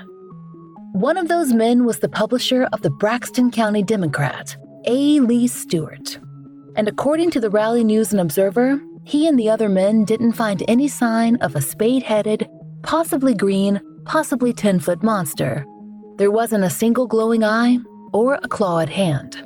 One 0.94 1.18
of 1.18 1.28
those 1.28 1.52
men 1.52 1.84
was 1.84 1.98
the 1.98 2.08
publisher 2.08 2.70
of 2.72 2.84
the 2.84 2.92
Braxton 2.92 3.50
County 3.50 3.82
Democrat, 3.82 4.56
A. 4.86 5.20
Lee 5.20 5.48
Stewart. 5.48 6.20
And 6.76 6.88
according 6.88 7.32
to 7.32 7.40
the 7.40 7.50
Raleigh 7.50 7.84
News 7.84 8.12
and 8.12 8.22
Observer, 8.22 8.80
he 9.04 9.28
and 9.28 9.40
the 9.40 9.50
other 9.50 9.68
men 9.68 10.06
didn't 10.06 10.34
find 10.34 10.64
any 10.68 10.88
sign 10.88 11.38
of 11.38 11.56
a 11.56 11.62
spade 11.62 12.04
headed, 12.04 12.48
possibly 12.84 13.34
green, 13.34 13.82
possibly 14.06 14.54
10 14.54 14.80
foot 14.80 15.02
monster. 15.02 15.66
There 16.18 16.30
wasn't 16.30 16.66
a 16.66 16.70
single 16.70 17.08
glowing 17.08 17.44
eye 17.44 17.80
or 18.14 18.36
a 18.36 18.48
clawed 18.48 18.90
hand. 18.90 19.44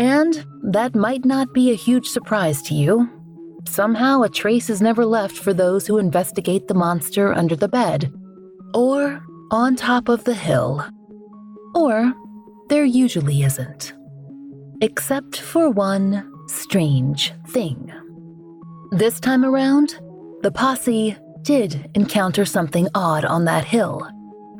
And 0.00 0.46
that 0.62 0.94
might 0.94 1.26
not 1.26 1.52
be 1.52 1.70
a 1.70 1.74
huge 1.74 2.06
surprise 2.06 2.62
to 2.62 2.74
you. 2.74 3.06
Somehow, 3.68 4.22
a 4.22 4.30
trace 4.30 4.70
is 4.70 4.80
never 4.80 5.04
left 5.04 5.36
for 5.36 5.52
those 5.52 5.86
who 5.86 5.98
investigate 5.98 6.68
the 6.68 6.74
monster 6.74 7.34
under 7.34 7.54
the 7.54 7.68
bed, 7.68 8.10
or 8.72 9.22
on 9.50 9.76
top 9.76 10.08
of 10.08 10.24
the 10.24 10.32
hill. 10.32 10.82
Or 11.74 12.14
there 12.70 12.86
usually 12.86 13.42
isn't. 13.42 13.92
Except 14.80 15.38
for 15.38 15.68
one 15.68 16.26
strange 16.48 17.34
thing. 17.48 17.92
This 18.92 19.20
time 19.20 19.44
around, 19.44 20.00
the 20.40 20.50
posse 20.50 21.14
did 21.42 21.90
encounter 21.94 22.46
something 22.46 22.88
odd 22.94 23.26
on 23.26 23.44
that 23.44 23.66
hill 23.66 24.08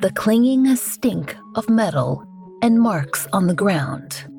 the 0.01 0.11
clinging 0.11 0.75
stink 0.75 1.35
of 1.55 1.69
metal 1.69 2.25
and 2.63 2.79
marks 2.79 3.27
on 3.33 3.45
the 3.45 3.53
ground. 3.53 4.30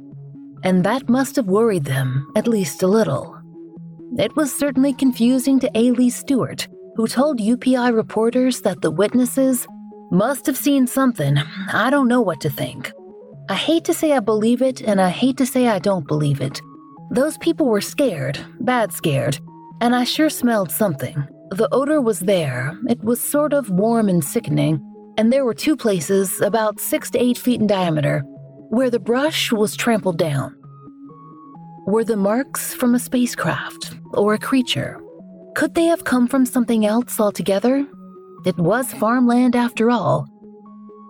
And 0.65 0.85
that 0.85 1.09
must 1.09 1.37
have 1.37 1.47
worried 1.47 1.85
them, 1.85 2.31
at 2.37 2.47
least 2.47 2.83
a 2.83 2.87
little. 2.87 3.37
It 4.19 4.37
was 4.37 4.55
certainly 4.55 4.93
confusing 4.93 5.59
to 5.61 5.71
A. 5.75 5.91
Lee 5.91 6.11
Stewart, 6.11 6.69
who 6.97 7.07
told 7.07 7.41
UPI 7.41 7.95
reporters 7.95 8.61
that 8.61 8.83
the 8.83 8.91
witnesses 8.91 9.67
must 10.11 10.47
have 10.47 10.57
seen 10.57 10.87
something. 10.87 11.39
I 11.73 11.91
don't 11.91 12.09
know 12.09 12.21
what 12.21 12.41
to 12.43 12.51
think. 12.51 12.93
I 13.49 13.55
hate 13.55 13.85
to 13.85 13.95
say 13.95 14.13
I 14.13 14.21
believe 14.21 14.63
it, 14.63 14.83
and 14.83 15.01
I 15.01 15.09
hate 15.09 15.37
to 15.39 15.47
say 15.47 15.67
I 15.67 15.79
don't 15.79 16.07
believe 16.07 16.41
it. 16.41 16.61
Those 17.11 17.39
people 17.39 17.67
were 17.67 17.81
scared, 17.81 18.39
bad 18.61 18.93
scared, 18.93 19.41
and 19.81 19.97
I 19.97 20.05
sure 20.05 20.31
smelled 20.31 20.71
something. 20.71 21.27
The 21.51 21.69
odor 21.73 22.01
was 22.01 22.21
there. 22.21 22.79
It 22.89 23.03
was 23.03 23.21
sort 23.21 23.53
of 23.53 23.69
warm 23.69 24.09
and 24.09 24.25
sickening, 24.25 24.81
and 25.19 25.33
there 25.33 25.45
were 25.45 25.55
two 25.55 25.77
places, 25.77 26.41
about 26.41 26.81
six 26.81 27.11
to 27.11 27.23
eight 27.23 27.37
feet 27.37 27.61
in 27.61 27.67
diameter, 27.67 28.23
where 28.73 28.89
the 28.89 28.99
brush 28.99 29.53
was 29.53 29.77
trampled 29.77 30.17
down. 30.17 30.57
Were 31.87 32.05
the 32.05 32.17
marks 32.17 32.73
from 32.73 32.95
a 32.95 32.99
spacecraft 32.99 33.95
or 34.15 34.33
a 34.33 34.39
creature? 34.39 34.99
Could 35.55 35.75
they 35.75 35.85
have 35.85 36.05
come 36.05 36.27
from 36.27 36.47
something 36.47 36.87
else 36.87 37.21
altogether? 37.21 37.87
It 38.47 38.57
was 38.57 38.91
farmland 38.95 39.57
after 39.57 39.91
all. 39.91 40.27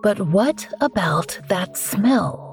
But 0.01 0.19
what 0.19 0.67
about 0.81 1.39
that 1.47 1.77
smell? 1.77 2.52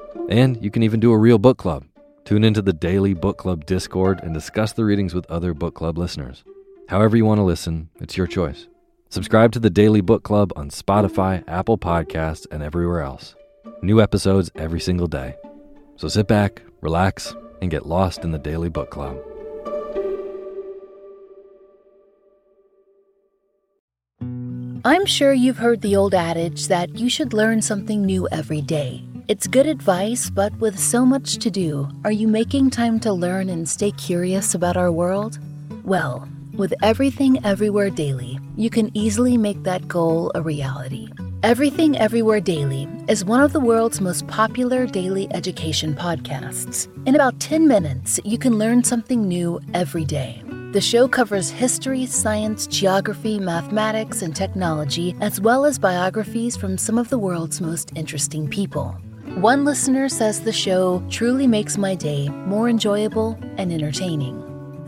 And 0.29 0.63
you 0.63 0.71
can 0.71 0.83
even 0.83 0.99
do 0.99 1.11
a 1.11 1.17
real 1.17 1.37
book 1.37 1.57
club. 1.57 1.85
Tune 2.23 2.43
into 2.43 2.61
the 2.61 2.73
Daily 2.73 3.13
Book 3.13 3.37
Club 3.37 3.65
Discord 3.65 4.21
and 4.23 4.33
discuss 4.33 4.73
the 4.73 4.85
readings 4.85 5.13
with 5.13 5.29
other 5.29 5.53
book 5.53 5.75
club 5.75 5.97
listeners. 5.97 6.43
However, 6.87 7.17
you 7.17 7.25
want 7.25 7.39
to 7.39 7.43
listen, 7.43 7.89
it's 7.99 8.15
your 8.15 8.27
choice. 8.27 8.67
Subscribe 9.09 9.51
to 9.51 9.59
the 9.59 9.69
Daily 9.69 9.99
Book 10.01 10.23
Club 10.23 10.53
on 10.55 10.69
Spotify, 10.69 11.43
Apple 11.47 11.77
Podcasts, 11.77 12.47
and 12.51 12.63
everywhere 12.63 13.01
else. 13.01 13.35
New 13.81 13.99
episodes 13.99 14.51
every 14.55 14.79
single 14.79 15.07
day. 15.07 15.35
So 15.97 16.07
sit 16.07 16.27
back, 16.27 16.61
relax, 16.79 17.35
and 17.61 17.69
get 17.69 17.85
lost 17.85 18.23
in 18.23 18.31
the 18.31 18.39
Daily 18.39 18.69
Book 18.69 18.89
Club. 18.89 19.17
I'm 24.83 25.05
sure 25.05 25.33
you've 25.33 25.57
heard 25.57 25.81
the 25.81 25.95
old 25.95 26.13
adage 26.13 26.67
that 26.67 26.95
you 26.95 27.09
should 27.09 27.33
learn 27.33 27.61
something 27.61 28.03
new 28.03 28.27
every 28.31 28.61
day. 28.61 29.03
It's 29.31 29.47
good 29.47 29.65
advice, 29.65 30.29
but 30.29 30.51
with 30.59 30.77
so 30.77 31.05
much 31.05 31.37
to 31.37 31.49
do, 31.49 31.87
are 32.03 32.11
you 32.11 32.27
making 32.27 32.69
time 32.69 32.99
to 32.99 33.13
learn 33.13 33.47
and 33.47 33.69
stay 33.69 33.91
curious 33.91 34.53
about 34.53 34.75
our 34.75 34.91
world? 34.91 35.39
Well, 35.85 36.27
with 36.57 36.73
Everything 36.83 37.41
Everywhere 37.45 37.89
Daily, 37.89 38.41
you 38.57 38.69
can 38.69 38.91
easily 38.93 39.37
make 39.37 39.63
that 39.63 39.87
goal 39.87 40.33
a 40.35 40.41
reality. 40.41 41.07
Everything 41.43 41.97
Everywhere 41.97 42.41
Daily 42.41 42.89
is 43.07 43.23
one 43.23 43.39
of 43.39 43.53
the 43.53 43.61
world's 43.61 44.01
most 44.01 44.27
popular 44.27 44.85
daily 44.85 45.33
education 45.33 45.95
podcasts. 45.95 46.89
In 47.07 47.15
about 47.15 47.39
10 47.39 47.69
minutes, 47.69 48.19
you 48.25 48.37
can 48.37 48.57
learn 48.57 48.83
something 48.83 49.29
new 49.29 49.61
every 49.73 50.03
day. 50.03 50.43
The 50.73 50.81
show 50.81 51.07
covers 51.07 51.49
history, 51.49 52.05
science, 52.05 52.67
geography, 52.67 53.39
mathematics, 53.39 54.23
and 54.23 54.35
technology, 54.35 55.15
as 55.21 55.39
well 55.39 55.63
as 55.63 55.79
biographies 55.79 56.57
from 56.57 56.77
some 56.77 56.97
of 56.97 57.07
the 57.07 57.17
world's 57.17 57.61
most 57.61 57.93
interesting 57.95 58.49
people. 58.49 58.99
One 59.35 59.65
listener 59.65 60.09
says 60.09 60.41
the 60.41 60.51
show 60.51 61.01
truly 61.09 61.47
makes 61.47 61.77
my 61.77 61.95
day 61.95 62.29
more 62.29 62.69
enjoyable 62.69 63.39
and 63.57 63.71
entertaining. 63.71 64.37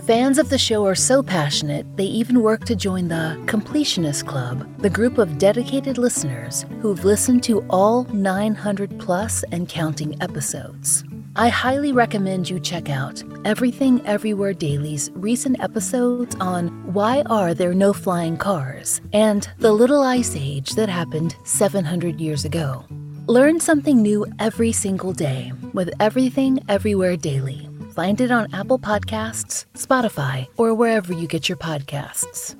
Fans 0.05 0.37
of 0.37 0.49
the 0.49 0.57
show 0.57 0.85
are 0.85 0.95
so 0.95 1.23
passionate, 1.23 1.87
they 1.95 2.03
even 2.03 2.41
work 2.41 2.65
to 2.65 2.75
join 2.75 3.07
the 3.07 3.41
Completionist 3.45 4.27
Club, 4.27 4.67
the 4.79 4.89
group 4.89 5.17
of 5.17 5.37
dedicated 5.37 5.97
listeners 5.97 6.65
who've 6.81 7.05
listened 7.05 7.41
to 7.43 7.65
all 7.69 8.03
900 8.11 8.99
plus 8.99 9.43
and 9.51 9.69
counting 9.69 10.21
episodes. 10.21 11.05
I 11.37 11.47
highly 11.47 11.93
recommend 11.93 12.49
you 12.49 12.59
check 12.59 12.89
out 12.89 13.23
Everything 13.45 14.05
Everywhere 14.05 14.53
Daily's 14.53 15.09
recent 15.15 15.63
episodes 15.63 16.35
on 16.41 16.67
Why 16.93 17.23
Are 17.27 17.53
There 17.53 17.73
No 17.73 17.93
Flying 17.93 18.37
Cars 18.37 19.01
and 19.13 19.49
the 19.57 19.71
Little 19.71 20.03
Ice 20.03 20.35
Age 20.35 20.71
that 20.71 20.89
happened 20.89 21.35
700 21.43 22.19
years 22.19 22.45
ago. 22.45 22.85
Learn 23.27 23.61
something 23.61 24.01
new 24.01 24.25
every 24.37 24.73
single 24.73 25.13
day 25.13 25.53
with 25.71 25.89
Everything 26.01 26.59
Everywhere 26.67 27.15
Daily. 27.15 27.69
Find 27.95 28.19
it 28.19 28.31
on 28.31 28.53
Apple 28.53 28.77
Podcasts, 28.77 29.65
Spotify, 29.75 30.47
or 30.57 30.73
wherever 30.73 31.13
you 31.13 31.25
get 31.25 31.47
your 31.47 31.57
podcasts. 31.57 32.57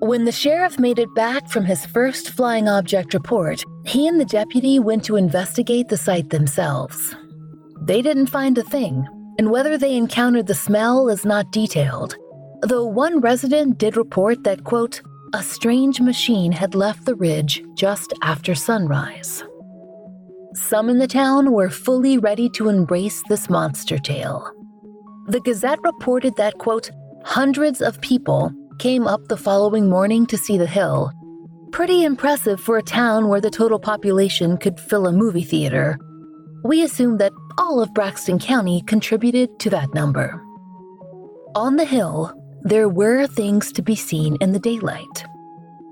When 0.00 0.26
the 0.26 0.32
sheriff 0.32 0.78
made 0.78 0.98
it 0.98 1.14
back 1.14 1.48
from 1.48 1.64
his 1.64 1.86
first 1.86 2.32
flying 2.32 2.68
object 2.68 3.14
report, 3.14 3.64
he 3.86 4.06
and 4.06 4.20
the 4.20 4.26
deputy 4.26 4.78
went 4.78 5.02
to 5.06 5.16
investigate 5.16 5.88
the 5.88 5.96
site 5.96 6.28
themselves. 6.28 7.16
They 7.80 8.02
didn't 8.02 8.26
find 8.26 8.58
a 8.58 8.62
thing, 8.62 9.08
and 9.38 9.50
whether 9.50 9.78
they 9.78 9.96
encountered 9.96 10.48
the 10.48 10.54
smell 10.54 11.08
is 11.08 11.24
not 11.24 11.50
detailed, 11.50 12.14
though 12.60 12.84
one 12.84 13.20
resident 13.20 13.78
did 13.78 13.96
report 13.96 14.44
that, 14.44 14.64
quote, 14.64 15.00
a 15.32 15.42
strange 15.42 16.00
machine 16.00 16.52
had 16.52 16.74
left 16.74 17.04
the 17.04 17.14
ridge 17.14 17.62
just 17.74 18.12
after 18.22 18.54
sunrise. 18.54 19.44
Some 20.54 20.88
in 20.88 20.98
the 20.98 21.06
town 21.06 21.52
were 21.52 21.70
fully 21.70 22.18
ready 22.18 22.48
to 22.50 22.68
embrace 22.68 23.22
this 23.28 23.50
monster 23.50 23.98
tale. 23.98 24.50
The 25.26 25.40
Gazette 25.40 25.80
reported 25.82 26.36
that, 26.36 26.58
quote, 26.58 26.90
hundreds 27.24 27.82
of 27.82 28.00
people 28.00 28.52
came 28.78 29.06
up 29.06 29.28
the 29.28 29.36
following 29.36 29.88
morning 29.88 30.24
to 30.26 30.38
see 30.38 30.56
the 30.56 30.66
hill. 30.66 31.12
Pretty 31.72 32.04
impressive 32.04 32.60
for 32.60 32.78
a 32.78 32.82
town 32.82 33.28
where 33.28 33.40
the 33.40 33.50
total 33.50 33.78
population 33.78 34.56
could 34.56 34.80
fill 34.80 35.06
a 35.06 35.12
movie 35.12 35.42
theater. 35.42 35.98
We 36.64 36.82
assume 36.82 37.18
that 37.18 37.32
all 37.58 37.82
of 37.82 37.92
Braxton 37.92 38.38
County 38.38 38.82
contributed 38.86 39.58
to 39.60 39.70
that 39.70 39.92
number. 39.92 40.42
On 41.54 41.76
the 41.76 41.84
hill, 41.84 42.32
there 42.62 42.88
were 42.88 43.26
things 43.26 43.72
to 43.72 43.82
be 43.82 43.94
seen 43.94 44.36
in 44.40 44.52
the 44.52 44.58
daylight. 44.58 45.24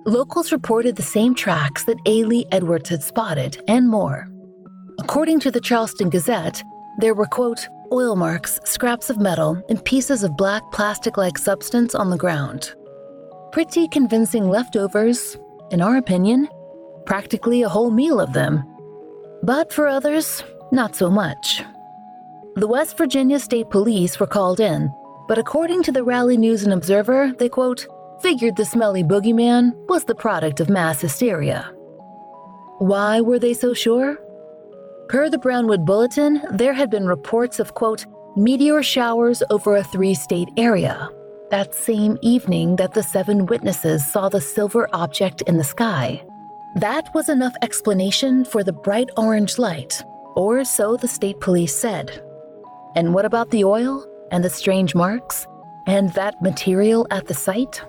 Locals 0.04 0.52
reported 0.52 0.96
the 0.96 1.02
same 1.02 1.34
tracks 1.34 1.84
that 1.84 2.02
Ailey 2.04 2.44
Edwards 2.52 2.90
had 2.90 3.02
spotted, 3.02 3.62
and 3.68 3.88
more. 3.88 4.28
According 4.98 5.40
to 5.40 5.50
the 5.50 5.60
Charleston 5.60 6.10
Gazette, 6.10 6.62
there 6.98 7.14
were, 7.14 7.26
quote, 7.26 7.68
oil 7.92 8.16
marks, 8.16 8.58
scraps 8.64 9.10
of 9.10 9.18
metal, 9.18 9.62
and 9.68 9.84
pieces 9.84 10.22
of 10.22 10.36
black 10.36 10.62
plastic 10.72 11.16
like 11.16 11.38
substance 11.38 11.94
on 11.94 12.10
the 12.10 12.16
ground. 12.16 12.74
Pretty 13.52 13.88
convincing 13.88 14.48
leftovers, 14.48 15.36
in 15.70 15.80
our 15.80 15.96
opinion, 15.96 16.48
practically 17.04 17.62
a 17.62 17.68
whole 17.68 17.90
meal 17.90 18.20
of 18.20 18.32
them. 18.32 18.64
But 19.42 19.72
for 19.72 19.86
others, 19.86 20.42
not 20.72 20.96
so 20.96 21.10
much. 21.10 21.62
The 22.56 22.66
West 22.66 22.96
Virginia 22.96 23.38
State 23.38 23.70
Police 23.70 24.18
were 24.18 24.26
called 24.26 24.60
in, 24.60 24.90
but 25.28 25.38
according 25.38 25.82
to 25.84 25.92
the 25.92 26.04
Raleigh 26.04 26.36
News 26.36 26.62
and 26.62 26.72
Observer, 26.72 27.32
they 27.38 27.48
quote, 27.48 27.86
figured 28.20 28.56
the 28.56 28.64
smelly 28.64 29.02
boogeyman 29.02 29.72
was 29.88 30.04
the 30.04 30.14
product 30.14 30.60
of 30.60 30.70
mass 30.70 31.00
hysteria. 31.00 31.72
Why 32.78 33.20
were 33.20 33.38
they 33.38 33.54
so 33.54 33.74
sure? 33.74 34.18
Per 35.08 35.30
the 35.30 35.38
Brownwood 35.38 35.84
Bulletin, 35.84 36.42
there 36.50 36.72
had 36.72 36.90
been 36.90 37.06
reports 37.06 37.58
of, 37.58 37.74
quote, 37.74 38.06
meteor 38.36 38.82
showers 38.82 39.42
over 39.50 39.76
a 39.76 39.84
three 39.84 40.14
state 40.14 40.48
area. 40.56 41.08
That 41.50 41.74
same 41.74 42.18
evening 42.22 42.76
that 42.76 42.92
the 42.92 43.02
seven 43.02 43.46
witnesses 43.46 44.04
saw 44.04 44.28
the 44.28 44.40
silver 44.40 44.88
object 44.92 45.42
in 45.42 45.56
the 45.56 45.64
sky. 45.64 46.24
That 46.74 47.08
was 47.14 47.28
enough 47.28 47.54
explanation 47.62 48.44
for 48.44 48.64
the 48.64 48.72
bright 48.72 49.10
orange 49.16 49.58
light, 49.58 50.02
or 50.34 50.64
so 50.64 50.96
the 50.96 51.08
state 51.08 51.40
police 51.40 51.74
said. 51.74 52.22
And 52.96 53.14
what 53.14 53.24
about 53.24 53.50
the 53.50 53.64
oil 53.64 54.04
and 54.30 54.44
the 54.44 54.50
strange 54.50 54.94
marks 54.94 55.46
and 55.86 56.10
that 56.14 56.40
material 56.42 57.06
at 57.10 57.26
the 57.26 57.34
site? 57.34 57.82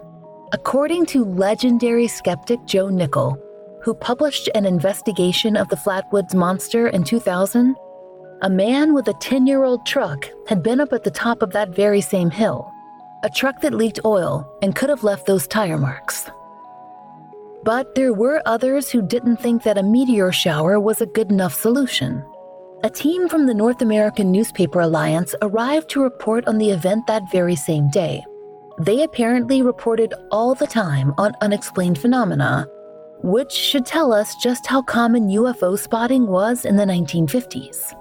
According 0.54 1.06
to 1.08 1.26
legendary 1.26 2.08
skeptic 2.08 2.64
Joe 2.66 2.90
Nickell, 2.90 3.38
who 3.84 3.94
published 3.94 4.50
an 4.56 4.66
investigation 4.66 5.58
of 5.58 5.68
the 5.70 5.76
Flatwoods 5.76 6.34
monster 6.34 6.88
in 6.88 7.04
2000, 7.04 7.76
a 8.42 8.50
man 8.50 8.94
with 8.94 9.08
a 9.08 9.14
10 9.14 9.48
year 9.48 9.64
old 9.64 9.86
truck 9.86 10.30
had 10.48 10.62
been 10.62 10.80
up 10.80 10.94
at 10.94 11.04
the 11.04 11.12
top 11.12 11.42
of 11.42 11.52
that 11.52 11.76
very 11.76 12.02
same 12.02 12.30
hill, 12.30 12.72
a 13.24 13.30
truck 13.30 13.62
that 13.62 13.74
leaked 13.74 14.00
oil 14.06 14.48
and 14.62 14.76
could 14.76 14.90
have 14.90 15.04
left 15.04 15.26
those 15.26 15.48
tire 15.48 15.78
marks. 15.78 16.30
But 17.64 17.96
there 17.96 18.14
were 18.14 18.42
others 18.46 18.90
who 18.90 19.02
didn't 19.02 19.38
think 19.38 19.64
that 19.64 19.78
a 19.78 19.84
meteor 19.84 20.32
shower 20.32 20.80
was 20.80 21.02
a 21.02 21.06
good 21.08 21.32
enough 21.32 21.54
solution. 21.54 22.24
A 22.84 22.90
team 22.92 23.28
from 23.28 23.48
the 23.48 23.56
North 23.56 23.82
American 23.82 24.32
Newspaper 24.32 24.82
Alliance 24.82 25.34
arrived 25.42 25.90
to 25.90 26.04
report 26.04 26.48
on 26.48 26.60
the 26.60 26.70
event 26.70 27.08
that 27.08 27.32
very 27.32 27.56
same 27.56 27.90
day. 27.90 28.24
They 28.80 29.02
apparently 29.02 29.64
reported 29.64 30.14
all 30.30 30.54
the 30.54 30.68
time 30.68 31.12
on 31.18 31.34
unexplained 31.42 31.98
phenomena, 31.98 32.68
which 33.24 33.52
should 33.52 33.88
tell 33.88 34.14
us 34.14 34.36
just 34.36 34.68
how 34.68 34.84
common 34.84 35.30
UFO 35.30 35.78
spotting 35.78 36.28
was 36.28 36.66
in 36.66 36.76
the 36.76 36.86
1950s. 36.86 37.96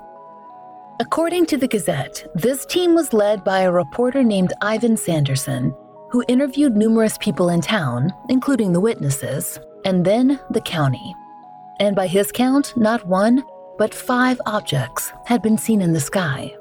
According 1.00 1.46
to 1.46 1.56
the 1.56 1.68
Gazette, 1.68 2.26
this 2.34 2.66
team 2.66 2.94
was 2.94 3.14
led 3.14 3.42
by 3.44 3.60
a 3.60 3.72
reporter 3.72 4.22
named 4.22 4.52
Ivan 4.60 4.98
Sanderson, 4.98 5.74
who 6.10 6.22
interviewed 6.28 6.76
numerous 6.76 7.16
people 7.16 7.48
in 7.48 7.62
town, 7.62 8.12
including 8.28 8.74
the 8.74 8.80
witnesses, 8.80 9.58
and 9.86 10.04
then 10.04 10.38
the 10.50 10.60
county. 10.60 11.14
And 11.80 11.96
by 11.96 12.08
his 12.08 12.30
count, 12.30 12.74
not 12.76 13.06
one, 13.06 13.42
but 13.78 13.94
five 13.94 14.40
objects 14.46 15.12
had 15.24 15.42
been 15.42 15.58
seen 15.58 15.80
in 15.82 15.92
the 15.92 16.00
sky. 16.00 16.56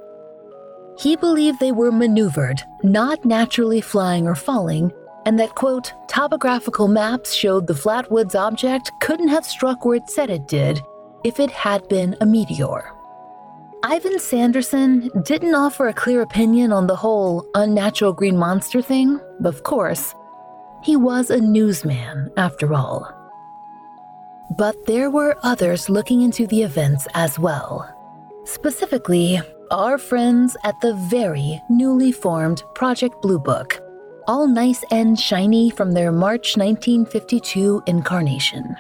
He 0.98 1.16
believed 1.16 1.60
they 1.60 1.72
were 1.72 1.92
maneuvered, 1.92 2.62
not 2.84 3.26
naturally 3.26 3.82
flying 3.82 4.28
or 4.28 4.36
falling, 4.36 4.92
and 5.26 5.40
that, 5.40 5.56
quote, 5.56 5.94
topographical 6.08 6.88
maps 6.88 7.34
showed 7.34 7.68
the 7.68 7.74
Flatwoods 7.74 8.36
object 8.36 8.92
couldn't 9.02 9.30
have 9.30 9.46
struck 9.46 9.84
where 9.84 9.98
it 9.98 10.10
said 10.10 10.30
it 10.30 10.48
did 10.48 10.82
if 11.24 11.40
it 11.40 11.52
had 11.52 11.88
been 11.90 12.16
a 12.22 12.26
meteor. 12.26 12.92
Ivan 13.84 14.20
Sanderson 14.20 15.12
didn't 15.24 15.54
offer 15.54 15.88
a 15.88 15.94
clear 15.94 16.22
opinion 16.22 16.72
on 16.72 16.88
the 16.88 16.96
whole 16.96 17.46
unnatural 17.54 18.14
green 18.14 18.38
monster 18.38 18.82
thing, 18.82 19.20
of 19.44 19.64
course. 19.64 20.16
He 20.84 20.96
was 20.96 21.30
a 21.30 21.40
newsman, 21.40 22.32
after 22.38 22.74
all. 22.74 23.15
But 24.52 24.86
there 24.86 25.10
were 25.10 25.38
others 25.44 25.90
looking 25.90 26.22
into 26.22 26.48
the 26.48 26.62
events 26.62 27.08
as 27.14 27.40
well. 27.40 27.92
Specifically, 28.46 29.42
our 29.72 29.98
friends 29.98 30.56
at 30.64 30.80
the 30.82 30.94
very 30.94 31.62
newly 31.70 32.12
formed 32.12 32.64
Project 32.76 33.22
Blue 33.22 33.40
Book, 33.40 33.80
all 34.28 34.48
nice 34.48 34.84
and 34.92 35.20
shiny 35.20 35.72
from 35.72 35.92
their 35.92 36.12
March 36.12 36.58
1952 36.58 37.82
incarnation. 37.88 38.76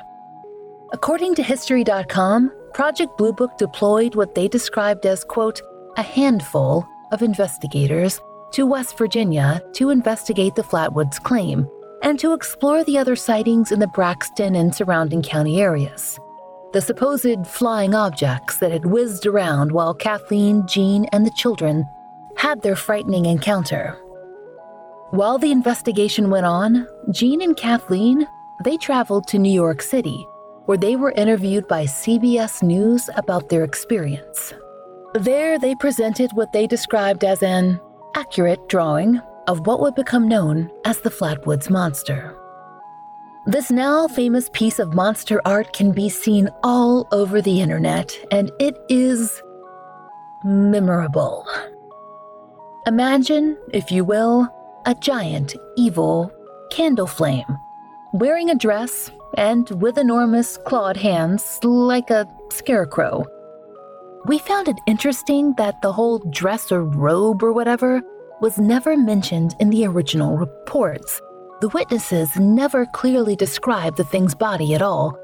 According 0.93 1.35
to 1.35 1.43
History.com, 1.43 2.51
Project 2.73 3.17
Blue 3.17 3.33
Book 3.33 3.57
deployed 3.57 4.15
what 4.15 4.35
they 4.35 4.47
described 4.47 5.05
as, 5.05 5.23
quote, 5.23 5.61
a 5.97 6.03
handful 6.03 6.85
of 7.11 7.23
investigators 7.23 8.19
to 8.51 8.65
West 8.65 8.97
Virginia 8.97 9.61
to 9.73 9.89
investigate 9.89 10.55
the 10.55 10.61
Flatwoods 10.61 11.21
claim 11.21 11.67
and 12.05 12.19
to 12.19 12.33
explore 12.33 12.83
the 12.83 12.99
other 12.99 13.15
sightings 13.15 13.71
in 13.71 13.79
the 13.79 13.87
Braxton 13.87 14.55
and 14.55 14.73
surrounding 14.73 15.23
county 15.23 15.59
areas. 15.59 16.19
The 16.71 16.79
supposed 16.79 17.47
flying 17.47 17.95
objects 17.95 18.59
that 18.59 18.71
had 18.71 18.85
whizzed 18.85 19.25
around 19.25 19.71
while 19.71 19.95
Kathleen, 19.95 20.67
Gene, 20.67 21.05
and 21.11 21.25
the 21.25 21.31
children 21.31 21.83
had 22.37 22.61
their 22.61 22.75
frightening 22.75 23.25
encounter. 23.25 23.97
While 25.09 25.39
the 25.39 25.51
investigation 25.51 26.29
went 26.29 26.45
on, 26.45 26.87
Gene 27.09 27.41
and 27.41 27.57
Kathleen, 27.57 28.27
they 28.63 28.77
traveled 28.77 29.27
to 29.29 29.39
New 29.39 29.51
York 29.51 29.81
City, 29.81 30.27
where 30.65 30.77
they 30.77 30.95
were 30.95 31.11
interviewed 31.13 31.67
by 31.67 31.85
CBS 31.85 32.61
News 32.61 33.09
about 33.15 33.49
their 33.49 33.63
experience. 33.63 34.53
There, 35.15 35.57
they 35.57 35.73
presented 35.73 36.29
what 36.33 36.53
they 36.53 36.67
described 36.67 37.23
as 37.23 37.41
an 37.41 37.79
accurate 38.15 38.67
drawing 38.69 39.21
of 39.47 39.67
what 39.67 39.79
would 39.79 39.95
become 39.95 40.27
known 40.27 40.69
as 40.85 40.99
the 40.99 41.09
Flatwoods 41.09 41.69
Monster. 41.69 42.35
This 43.47 43.69
now 43.69 44.07
famous 44.07 44.49
piece 44.53 44.79
of 44.79 44.95
monster 44.95 45.39
art 45.45 45.71
can 45.73 45.91
be 45.91 46.09
seen 46.09 46.49
all 46.63 47.07
over 47.11 47.41
the 47.41 47.61
internet, 47.61 48.17
and 48.31 48.51
it 48.59 48.75
is 48.89 49.41
memorable. 50.43 51.45
Imagine, 52.87 53.55
if 53.71 53.91
you 53.91 54.03
will, 54.03 54.47
a 54.85 54.95
giant, 54.95 55.55
evil 55.77 56.31
candle 56.71 57.07
flame, 57.07 57.57
wearing 58.13 58.49
a 58.49 58.55
dress 58.55 59.11
and 59.37 59.69
with 59.81 59.97
enormous 59.97 60.57
clawed 60.57 60.97
hands 60.97 61.59
like 61.63 62.09
a 62.09 62.27
scarecrow. 62.51 63.25
We 64.25 64.39
found 64.39 64.67
it 64.67 64.77
interesting 64.87 65.53
that 65.57 65.81
the 65.83 65.91
whole 65.93 66.19
dress 66.31 66.71
or 66.71 66.83
robe 66.83 67.43
or 67.43 67.53
whatever 67.53 68.01
was 68.41 68.59
never 68.59 68.97
mentioned 68.97 69.55
in 69.59 69.69
the 69.69 69.85
original 69.85 70.37
reports. 70.37 71.21
The 71.61 71.69
witnesses 71.69 72.35
never 72.37 72.85
clearly 72.85 73.35
described 73.35 73.97
the 73.97 74.03
thing's 74.03 74.35
body 74.35 74.73
at 74.73 74.81
all. 74.81 75.17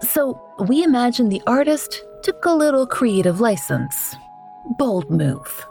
So 0.00 0.40
we 0.66 0.82
imagine 0.82 1.28
the 1.28 1.42
artist 1.46 2.04
took 2.22 2.44
a 2.44 2.50
little 2.50 2.86
creative 2.86 3.40
license. 3.40 4.16
Bold 4.78 5.10
move. 5.10 5.66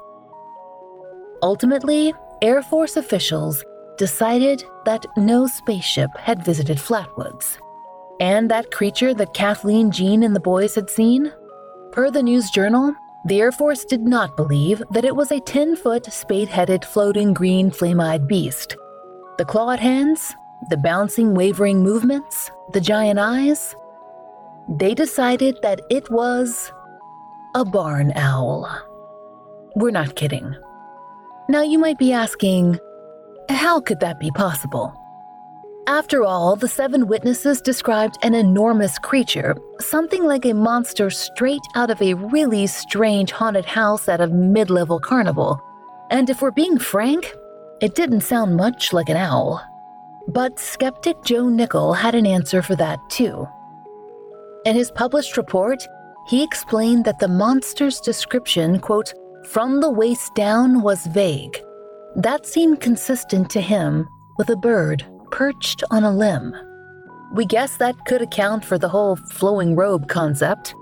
Ultimately, 1.41 2.13
Air 2.41 2.62
Force 2.62 2.95
officials 2.95 3.63
decided 3.97 4.63
that 4.86 5.06
no 5.17 5.47
spaceship 5.47 6.15
had 6.17 6.45
visited 6.45 6.77
Flatwoods. 6.77 7.58
And 8.19 8.49
that 8.51 8.71
creature 8.71 9.13
that 9.13 9.34
Kathleen, 9.34 9.91
Gene, 9.91 10.23
and 10.23 10.36
the 10.36 10.39
boys 10.39 10.75
had 10.75 10.89
seen? 10.89 11.34
Per 11.91 12.10
the 12.10 12.23
News 12.23 12.49
Journal, 12.51 12.93
the 13.25 13.39
Air 13.39 13.51
Force 13.51 13.86
did 13.86 14.01
not 14.01 14.36
believe 14.36 14.83
that 14.91 15.05
it 15.05 15.15
was 15.15 15.31
a 15.31 15.39
10 15.39 15.75
foot, 15.77 16.12
spade 16.12 16.49
headed, 16.49 16.83
floating 16.83 17.33
green, 17.33 17.71
flame 17.71 18.01
eyed 18.01 18.27
beast. 18.27 18.75
The 19.38 19.45
clawed 19.45 19.79
hands, 19.79 20.36
the 20.69 20.77
bouncing, 20.77 21.33
wavering 21.33 21.81
movements, 21.81 22.51
the 22.73 22.81
giant 22.81 23.19
eyes, 23.19 23.75
they 24.67 24.93
decided 24.93 25.57
that 25.62 25.81
it 25.89 26.09
was 26.12 26.71
a 27.55 27.63
barn 27.65 28.12
owl. 28.15 28.69
We're 29.75 29.91
not 29.91 30.15
kidding. 30.15 30.55
Now 31.49 31.62
you 31.63 31.79
might 31.79 31.97
be 31.97 32.12
asking, 32.12 32.79
how 33.49 33.79
could 33.79 33.99
that 34.01 34.19
be 34.19 34.31
possible? 34.31 34.93
After 35.87 36.23
all, 36.23 36.55
the 36.55 36.69
seven 36.69 37.07
witnesses 37.07 37.59
described 37.59 38.17
an 38.23 38.33
enormous 38.33 38.97
creature, 38.97 39.57
something 39.81 40.23
like 40.23 40.45
a 40.45 40.53
monster 40.53 41.09
straight 41.09 41.61
out 41.75 41.91
of 41.91 42.01
a 42.01 42.13
really 42.13 42.67
strange 42.67 43.31
haunted 43.31 43.65
house 43.65 44.07
at 44.07 44.21
a 44.21 44.27
mid 44.27 44.69
level 44.69 44.97
carnival. 44.97 45.61
And 46.09 46.29
if 46.29 46.41
we're 46.41 46.51
being 46.51 46.79
frank, 46.79 47.35
it 47.81 47.95
didn't 47.95 48.21
sound 48.21 48.55
much 48.55 48.93
like 48.93 49.09
an 49.09 49.17
owl. 49.17 49.61
But 50.29 50.57
skeptic 50.57 51.21
Joe 51.25 51.49
Nickell 51.49 51.93
had 51.93 52.15
an 52.15 52.25
answer 52.25 52.61
for 52.61 52.77
that 52.77 52.99
too. 53.09 53.45
In 54.65 54.77
his 54.77 54.89
published 54.89 55.35
report, 55.35 55.85
he 56.29 56.43
explained 56.43 57.03
that 57.03 57.19
the 57.19 57.27
monster's 57.27 57.99
description, 57.99 58.79
quote, 58.79 59.13
from 59.49 59.81
the 59.81 59.91
waist 59.91 60.33
down 60.33 60.81
was 60.81 61.05
vague. 61.07 61.61
That 62.15 62.45
seemed 62.45 62.79
consistent 62.79 63.49
to 63.49 63.59
him 63.59 64.07
with 64.37 64.49
a 64.49 64.55
bird 64.55 65.05
perched 65.33 65.83
on 65.89 66.03
a 66.03 66.15
limb. 66.15 66.55
We 67.33 67.47
guess 67.47 67.77
that 67.77 68.05
could 68.05 68.21
account 68.21 68.63
for 68.63 68.77
the 68.77 68.87
whole 68.87 69.15
flowing 69.15 69.75
robe 69.75 70.07
concept. 70.07 70.75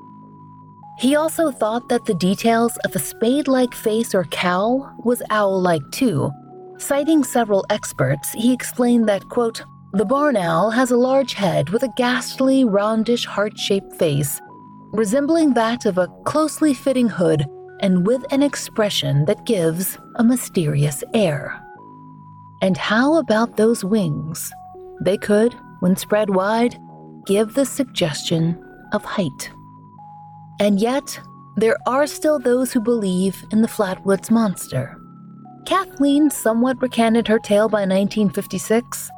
He 1.00 1.16
also 1.16 1.52
thought 1.52 1.88
that 1.88 2.04
the 2.04 2.14
details 2.14 2.78
of 2.84 2.94
a 2.94 3.00
spade 3.00 3.48
like 3.48 3.74
face 3.74 4.14
or 4.14 4.26
cowl 4.26 4.94
was 5.06 5.24
owl 5.30 5.62
like 5.62 5.82
too. 5.92 6.32
Citing 6.78 7.24
several 7.24 7.66
experts, 7.70 8.34
he 8.34 8.52
explained 8.52 9.08
that, 9.08 9.30
quote, 9.30 9.64
the 9.94 10.06
barn 10.06 10.36
owl 10.36 10.70
has 10.70 10.92
a 10.92 10.98
large 10.98 11.34
head 11.34 11.70
with 11.70 11.84
a 11.84 11.94
ghastly, 11.96 12.66
roundish, 12.66 13.26
heart 13.26 13.58
shaped 13.58 13.94
face, 13.94 14.42
resembling 14.92 15.54
that 15.54 15.86
of 15.86 15.98
a 15.98 16.10
closely 16.26 16.74
fitting 16.74 17.08
hood 17.08 17.46
and 17.80 18.06
with 18.06 18.26
an 18.34 18.44
expression 18.44 19.24
that 19.26 19.46
gives 19.46 19.98
a 20.16 20.24
mysterious 20.26 21.06
air. 21.14 21.66
And 22.62 22.78
how 22.78 23.16
about 23.16 23.58
those 23.58 23.84
wings? 23.84 24.52
They 25.04 25.18
could, 25.18 25.56
when 25.80 25.96
spread 25.96 26.30
wide, 26.30 26.78
give 27.26 27.54
the 27.54 27.66
suggestion 27.66 28.64
of 28.94 29.04
height. 29.04 29.52
And 30.60 30.80
yet, 30.80 31.20
there 31.58 31.78
are 31.88 32.06
still 32.06 32.40
those 32.40 32.72
who 32.72 32.80
believe 32.80 33.44
in 33.52 33.62
the 33.62 33.68
Flatwoods 33.68 34.30
Monster. 34.30 34.98
Kathleen 35.66 36.30
somewhat 36.30 36.82
recanted 36.82 37.28
her 37.28 37.40
tale 37.40 37.68
by 37.68 37.82
1956. 37.82 39.10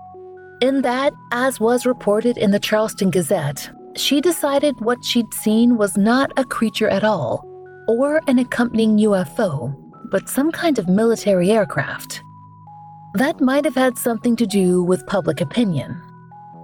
In 0.61 0.81
that, 0.81 1.13
as 1.31 1.59
was 1.59 1.85
reported 1.85 2.37
in 2.37 2.51
the 2.51 2.59
Charleston 2.59 3.11
Gazette, 3.11 3.69
she 3.95 4.21
decided 4.21 4.79
what 4.79 5.03
she'd 5.03 5.33
seen 5.33 5.77
was 5.77 5.97
not 5.97 6.31
a 6.37 6.45
creature 6.45 6.87
at 6.87 7.03
all, 7.03 7.45
or 7.87 8.21
an 8.27 8.39
accompanying 8.39 8.97
UFO, 8.99 9.75
but 10.09 10.29
some 10.29 10.51
kind 10.51 10.79
of 10.79 10.87
military 10.87 11.51
aircraft. 11.51 12.23
That 13.15 13.39
might 13.39 13.63
have 13.65 13.75
had 13.75 13.97
something 13.97 14.35
to 14.37 14.47
do 14.47 14.83
with 14.83 15.05
public 15.05 15.39
opinion. 15.39 16.01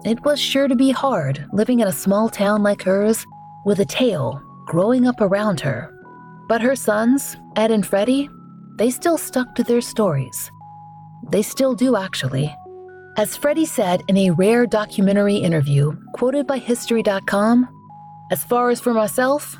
It 0.03 0.23
was 0.25 0.39
sure 0.39 0.67
to 0.67 0.75
be 0.75 0.89
hard 0.89 1.45
living 1.53 1.79
in 1.79 1.87
a 1.87 1.91
small 1.91 2.27
town 2.27 2.63
like 2.63 2.81
hers 2.81 3.25
with 3.65 3.79
a 3.79 3.85
tale 3.85 4.41
growing 4.65 5.05
up 5.05 5.21
around 5.21 5.59
her. 5.59 5.93
But 6.47 6.61
her 6.61 6.75
sons, 6.75 7.37
Ed 7.55 7.69
and 7.69 7.85
Freddie, 7.85 8.29
they 8.77 8.89
still 8.89 9.17
stuck 9.17 9.53
to 9.55 9.63
their 9.63 9.81
stories. 9.81 10.51
They 11.31 11.43
still 11.43 11.75
do, 11.75 11.95
actually. 11.95 12.55
As 13.17 13.35
Freddie 13.35 13.65
said 13.65 14.01
in 14.07 14.17
a 14.17 14.31
rare 14.31 14.65
documentary 14.65 15.35
interview 15.35 15.91
quoted 16.13 16.47
by 16.47 16.57
History.com, 16.57 17.67
as 18.31 18.43
far 18.43 18.71
as 18.71 18.79
for 18.79 18.93
myself, 18.93 19.55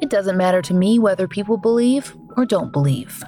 it 0.00 0.10
doesn't 0.10 0.36
matter 0.36 0.62
to 0.62 0.74
me 0.74 0.98
whether 0.98 1.28
people 1.28 1.58
believe 1.58 2.16
or 2.36 2.44
don't 2.44 2.72
believe. 2.72 3.22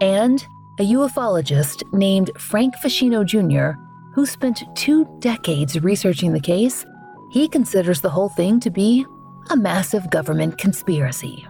And 0.00 0.44
a 0.78 0.82
ufologist 0.82 1.82
named 1.92 2.30
Frank 2.38 2.74
Feschino 2.76 3.24
Jr., 3.24 3.78
who 4.14 4.26
spent 4.26 4.64
two 4.74 5.06
decades 5.20 5.80
researching 5.80 6.32
the 6.32 6.40
case, 6.40 6.84
he 7.30 7.48
considers 7.48 8.00
the 8.00 8.10
whole 8.10 8.28
thing 8.28 8.60
to 8.60 8.70
be 8.70 9.04
a 9.50 9.56
massive 9.56 10.10
government 10.10 10.58
conspiracy. 10.58 11.46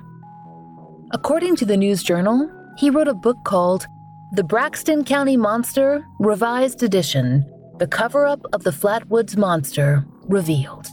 According 1.13 1.57
to 1.57 1.65
the 1.65 1.77
News 1.77 2.03
Journal, 2.03 2.51
he 2.77 2.91
wrote 2.91 3.09
a 3.09 3.15
book 3.15 3.37
called 3.45 3.87
The 4.33 4.45
Braxton 4.45 5.05
County 5.05 5.37
Monster 5.37 6.07
Revised 6.19 6.83
Edition 6.83 7.45
The 7.79 7.87
Cover 7.87 8.27
Up 8.27 8.41
of 8.53 8.63
the 8.63 8.71
Flatwoods 8.71 9.37
Monster 9.37 10.05
Revealed. 10.29 10.89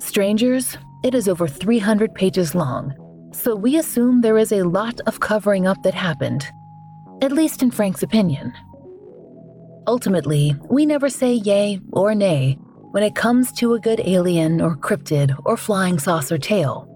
Strangers, 0.00 0.76
it 1.04 1.14
is 1.14 1.28
over 1.28 1.46
300 1.46 2.14
pages 2.14 2.54
long, 2.54 2.94
so 3.32 3.54
we 3.54 3.78
assume 3.78 4.20
there 4.20 4.38
is 4.38 4.52
a 4.52 4.64
lot 4.64 5.00
of 5.06 5.20
covering 5.20 5.66
up 5.66 5.82
that 5.82 5.94
happened 5.94 6.46
at 7.22 7.32
least 7.32 7.62
in 7.62 7.70
Frank's 7.70 8.02
opinion. 8.02 8.52
Ultimately, 9.86 10.54
we 10.68 10.84
never 10.84 11.08
say 11.08 11.32
yay 11.32 11.80
or 11.92 12.14
nay 12.14 12.58
when 12.90 13.02
it 13.02 13.14
comes 13.14 13.52
to 13.52 13.74
a 13.74 13.80
good 13.80 14.00
alien 14.04 14.60
or 14.60 14.76
cryptid 14.76 15.36
or 15.44 15.56
flying 15.56 15.98
saucer 15.98 16.38
tale. 16.38 16.92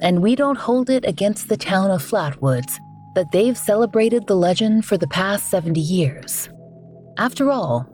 And 0.00 0.22
we 0.22 0.34
don't 0.34 0.58
hold 0.58 0.90
it 0.90 1.04
against 1.04 1.48
the 1.48 1.56
town 1.56 1.90
of 1.90 2.02
Flatwoods 2.02 2.78
that 3.14 3.30
they've 3.32 3.58
celebrated 3.58 4.26
the 4.26 4.36
legend 4.36 4.84
for 4.84 4.96
the 4.96 5.08
past 5.08 5.50
70 5.50 5.80
years. 5.80 6.48
After 7.18 7.50
all, 7.50 7.86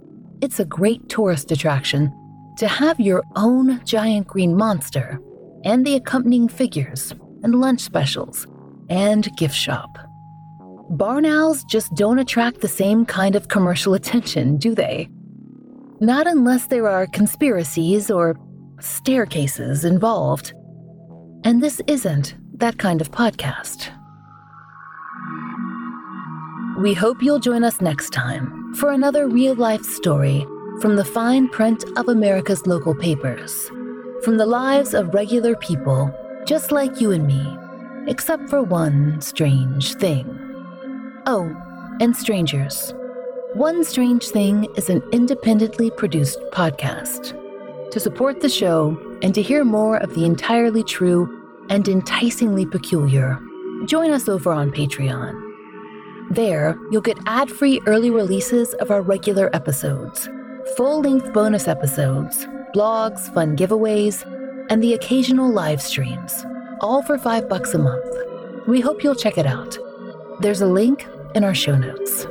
it's 0.43 0.61
a 0.61 0.65
great 0.65 1.09
tourist 1.09 1.51
attraction 1.51 2.13
to 2.59 2.69
have 2.69 3.01
your 3.01 3.25
own 3.37 3.85
giant 3.85 4.27
green 4.27 4.55
monster 4.55 5.19
and 5.65 5.85
the 5.85 5.97
accompanying 5.97 6.49
figures 6.49 7.15
and 7.43 7.55
lunch 7.55 7.81
specials 7.81 8.47
and 8.91 9.35
gift 9.37 9.55
shop. 9.55 10.04
Barn 10.91 11.25
owls 11.25 11.65
just 11.65 11.95
don't 11.95 12.19
attract 12.19 12.61
the 12.61 12.69
same 12.69 13.07
kind 13.07 13.37
of 13.37 13.49
commercial 13.49 13.95
attention, 13.95 14.59
do 14.59 14.75
they? 14.75 15.09
Not 16.01 16.27
unless 16.27 16.67
there 16.67 16.89
are 16.89 17.07
conspiracies 17.07 18.11
or 18.11 18.37
staircases 18.81 19.85
involved. 19.85 20.53
And 21.43 21.63
this 21.63 21.81
isn't 21.87 22.35
that 22.59 22.79
kind 22.79 23.01
of 23.01 23.11
podcast. 23.11 23.91
We 26.79 26.93
hope 26.93 27.23
you'll 27.23 27.39
join 27.39 27.65
us 27.65 27.81
next 27.81 28.11
time 28.11 28.75
for 28.75 28.91
another 28.91 29.27
real 29.27 29.55
life 29.55 29.85
story 29.85 30.47
from 30.81 30.97
the 30.97 31.05
fine 31.05 31.49
print 31.49 31.85
of 31.97 32.09
America's 32.09 32.67
local 32.67 32.95
papers, 32.95 33.69
from 34.23 34.37
the 34.37 34.47
lives 34.47 34.93
of 34.93 35.15
regular 35.15 35.57
people 35.57 36.13
just 36.47 36.73
like 36.73 37.01
you 37.01 37.11
and 37.11 37.27
me, 37.27 37.57
except 38.07 38.51
for 38.51 38.63
one 38.63 39.19
strange 39.23 39.95
thing. 39.95 40.44
Oh, 41.27 41.51
and 42.01 42.15
strangers. 42.15 42.93
One 43.55 43.83
Strange 43.83 44.29
Thing 44.29 44.67
is 44.77 44.91
an 44.91 45.03
independently 45.11 45.91
produced 45.91 46.39
podcast. 46.53 47.33
To 47.93 47.99
support 47.99 48.41
the 48.43 48.49
show 48.51 48.99
and 49.23 49.35
to 49.35 49.41
hear 49.41 49.65
more 49.65 49.97
of 49.97 50.15
the 50.15 50.27
entirely 50.27 50.83
true 50.85 51.67
and 51.71 51.89
enticingly 51.89 52.67
peculiar, 52.67 53.41
join 53.87 54.11
us 54.11 54.29
over 54.29 54.53
on 54.53 54.71
Patreon. 54.71 55.41
There, 56.31 56.77
you'll 56.91 57.01
get 57.01 57.19
ad 57.25 57.51
free 57.51 57.81
early 57.87 58.11
releases 58.11 58.75
of 58.75 58.91
our 58.91 59.01
regular 59.01 59.49
episodes, 59.57 60.29
full 60.77 61.01
length 61.01 61.33
bonus 61.33 61.69
episodes, 61.69 62.45
blogs, 62.75 63.33
fun 63.33 63.57
giveaways, 63.57 64.27
and 64.69 64.83
the 64.83 64.93
occasional 64.93 65.51
live 65.51 65.81
streams, 65.81 66.45
all 66.83 67.03
for 67.03 67.17
five 67.17 67.49
bucks 67.49 67.73
a 67.73 67.79
month. 67.79 68.15
We 68.67 68.81
hope 68.81 69.03
you'll 69.03 69.15
check 69.15 69.39
it 69.39 69.47
out. 69.47 69.79
There's 70.41 70.61
a 70.61 70.67
link 70.67 71.07
in 71.35 71.45
our 71.45 71.55
show 71.55 71.77
notes. 71.77 72.27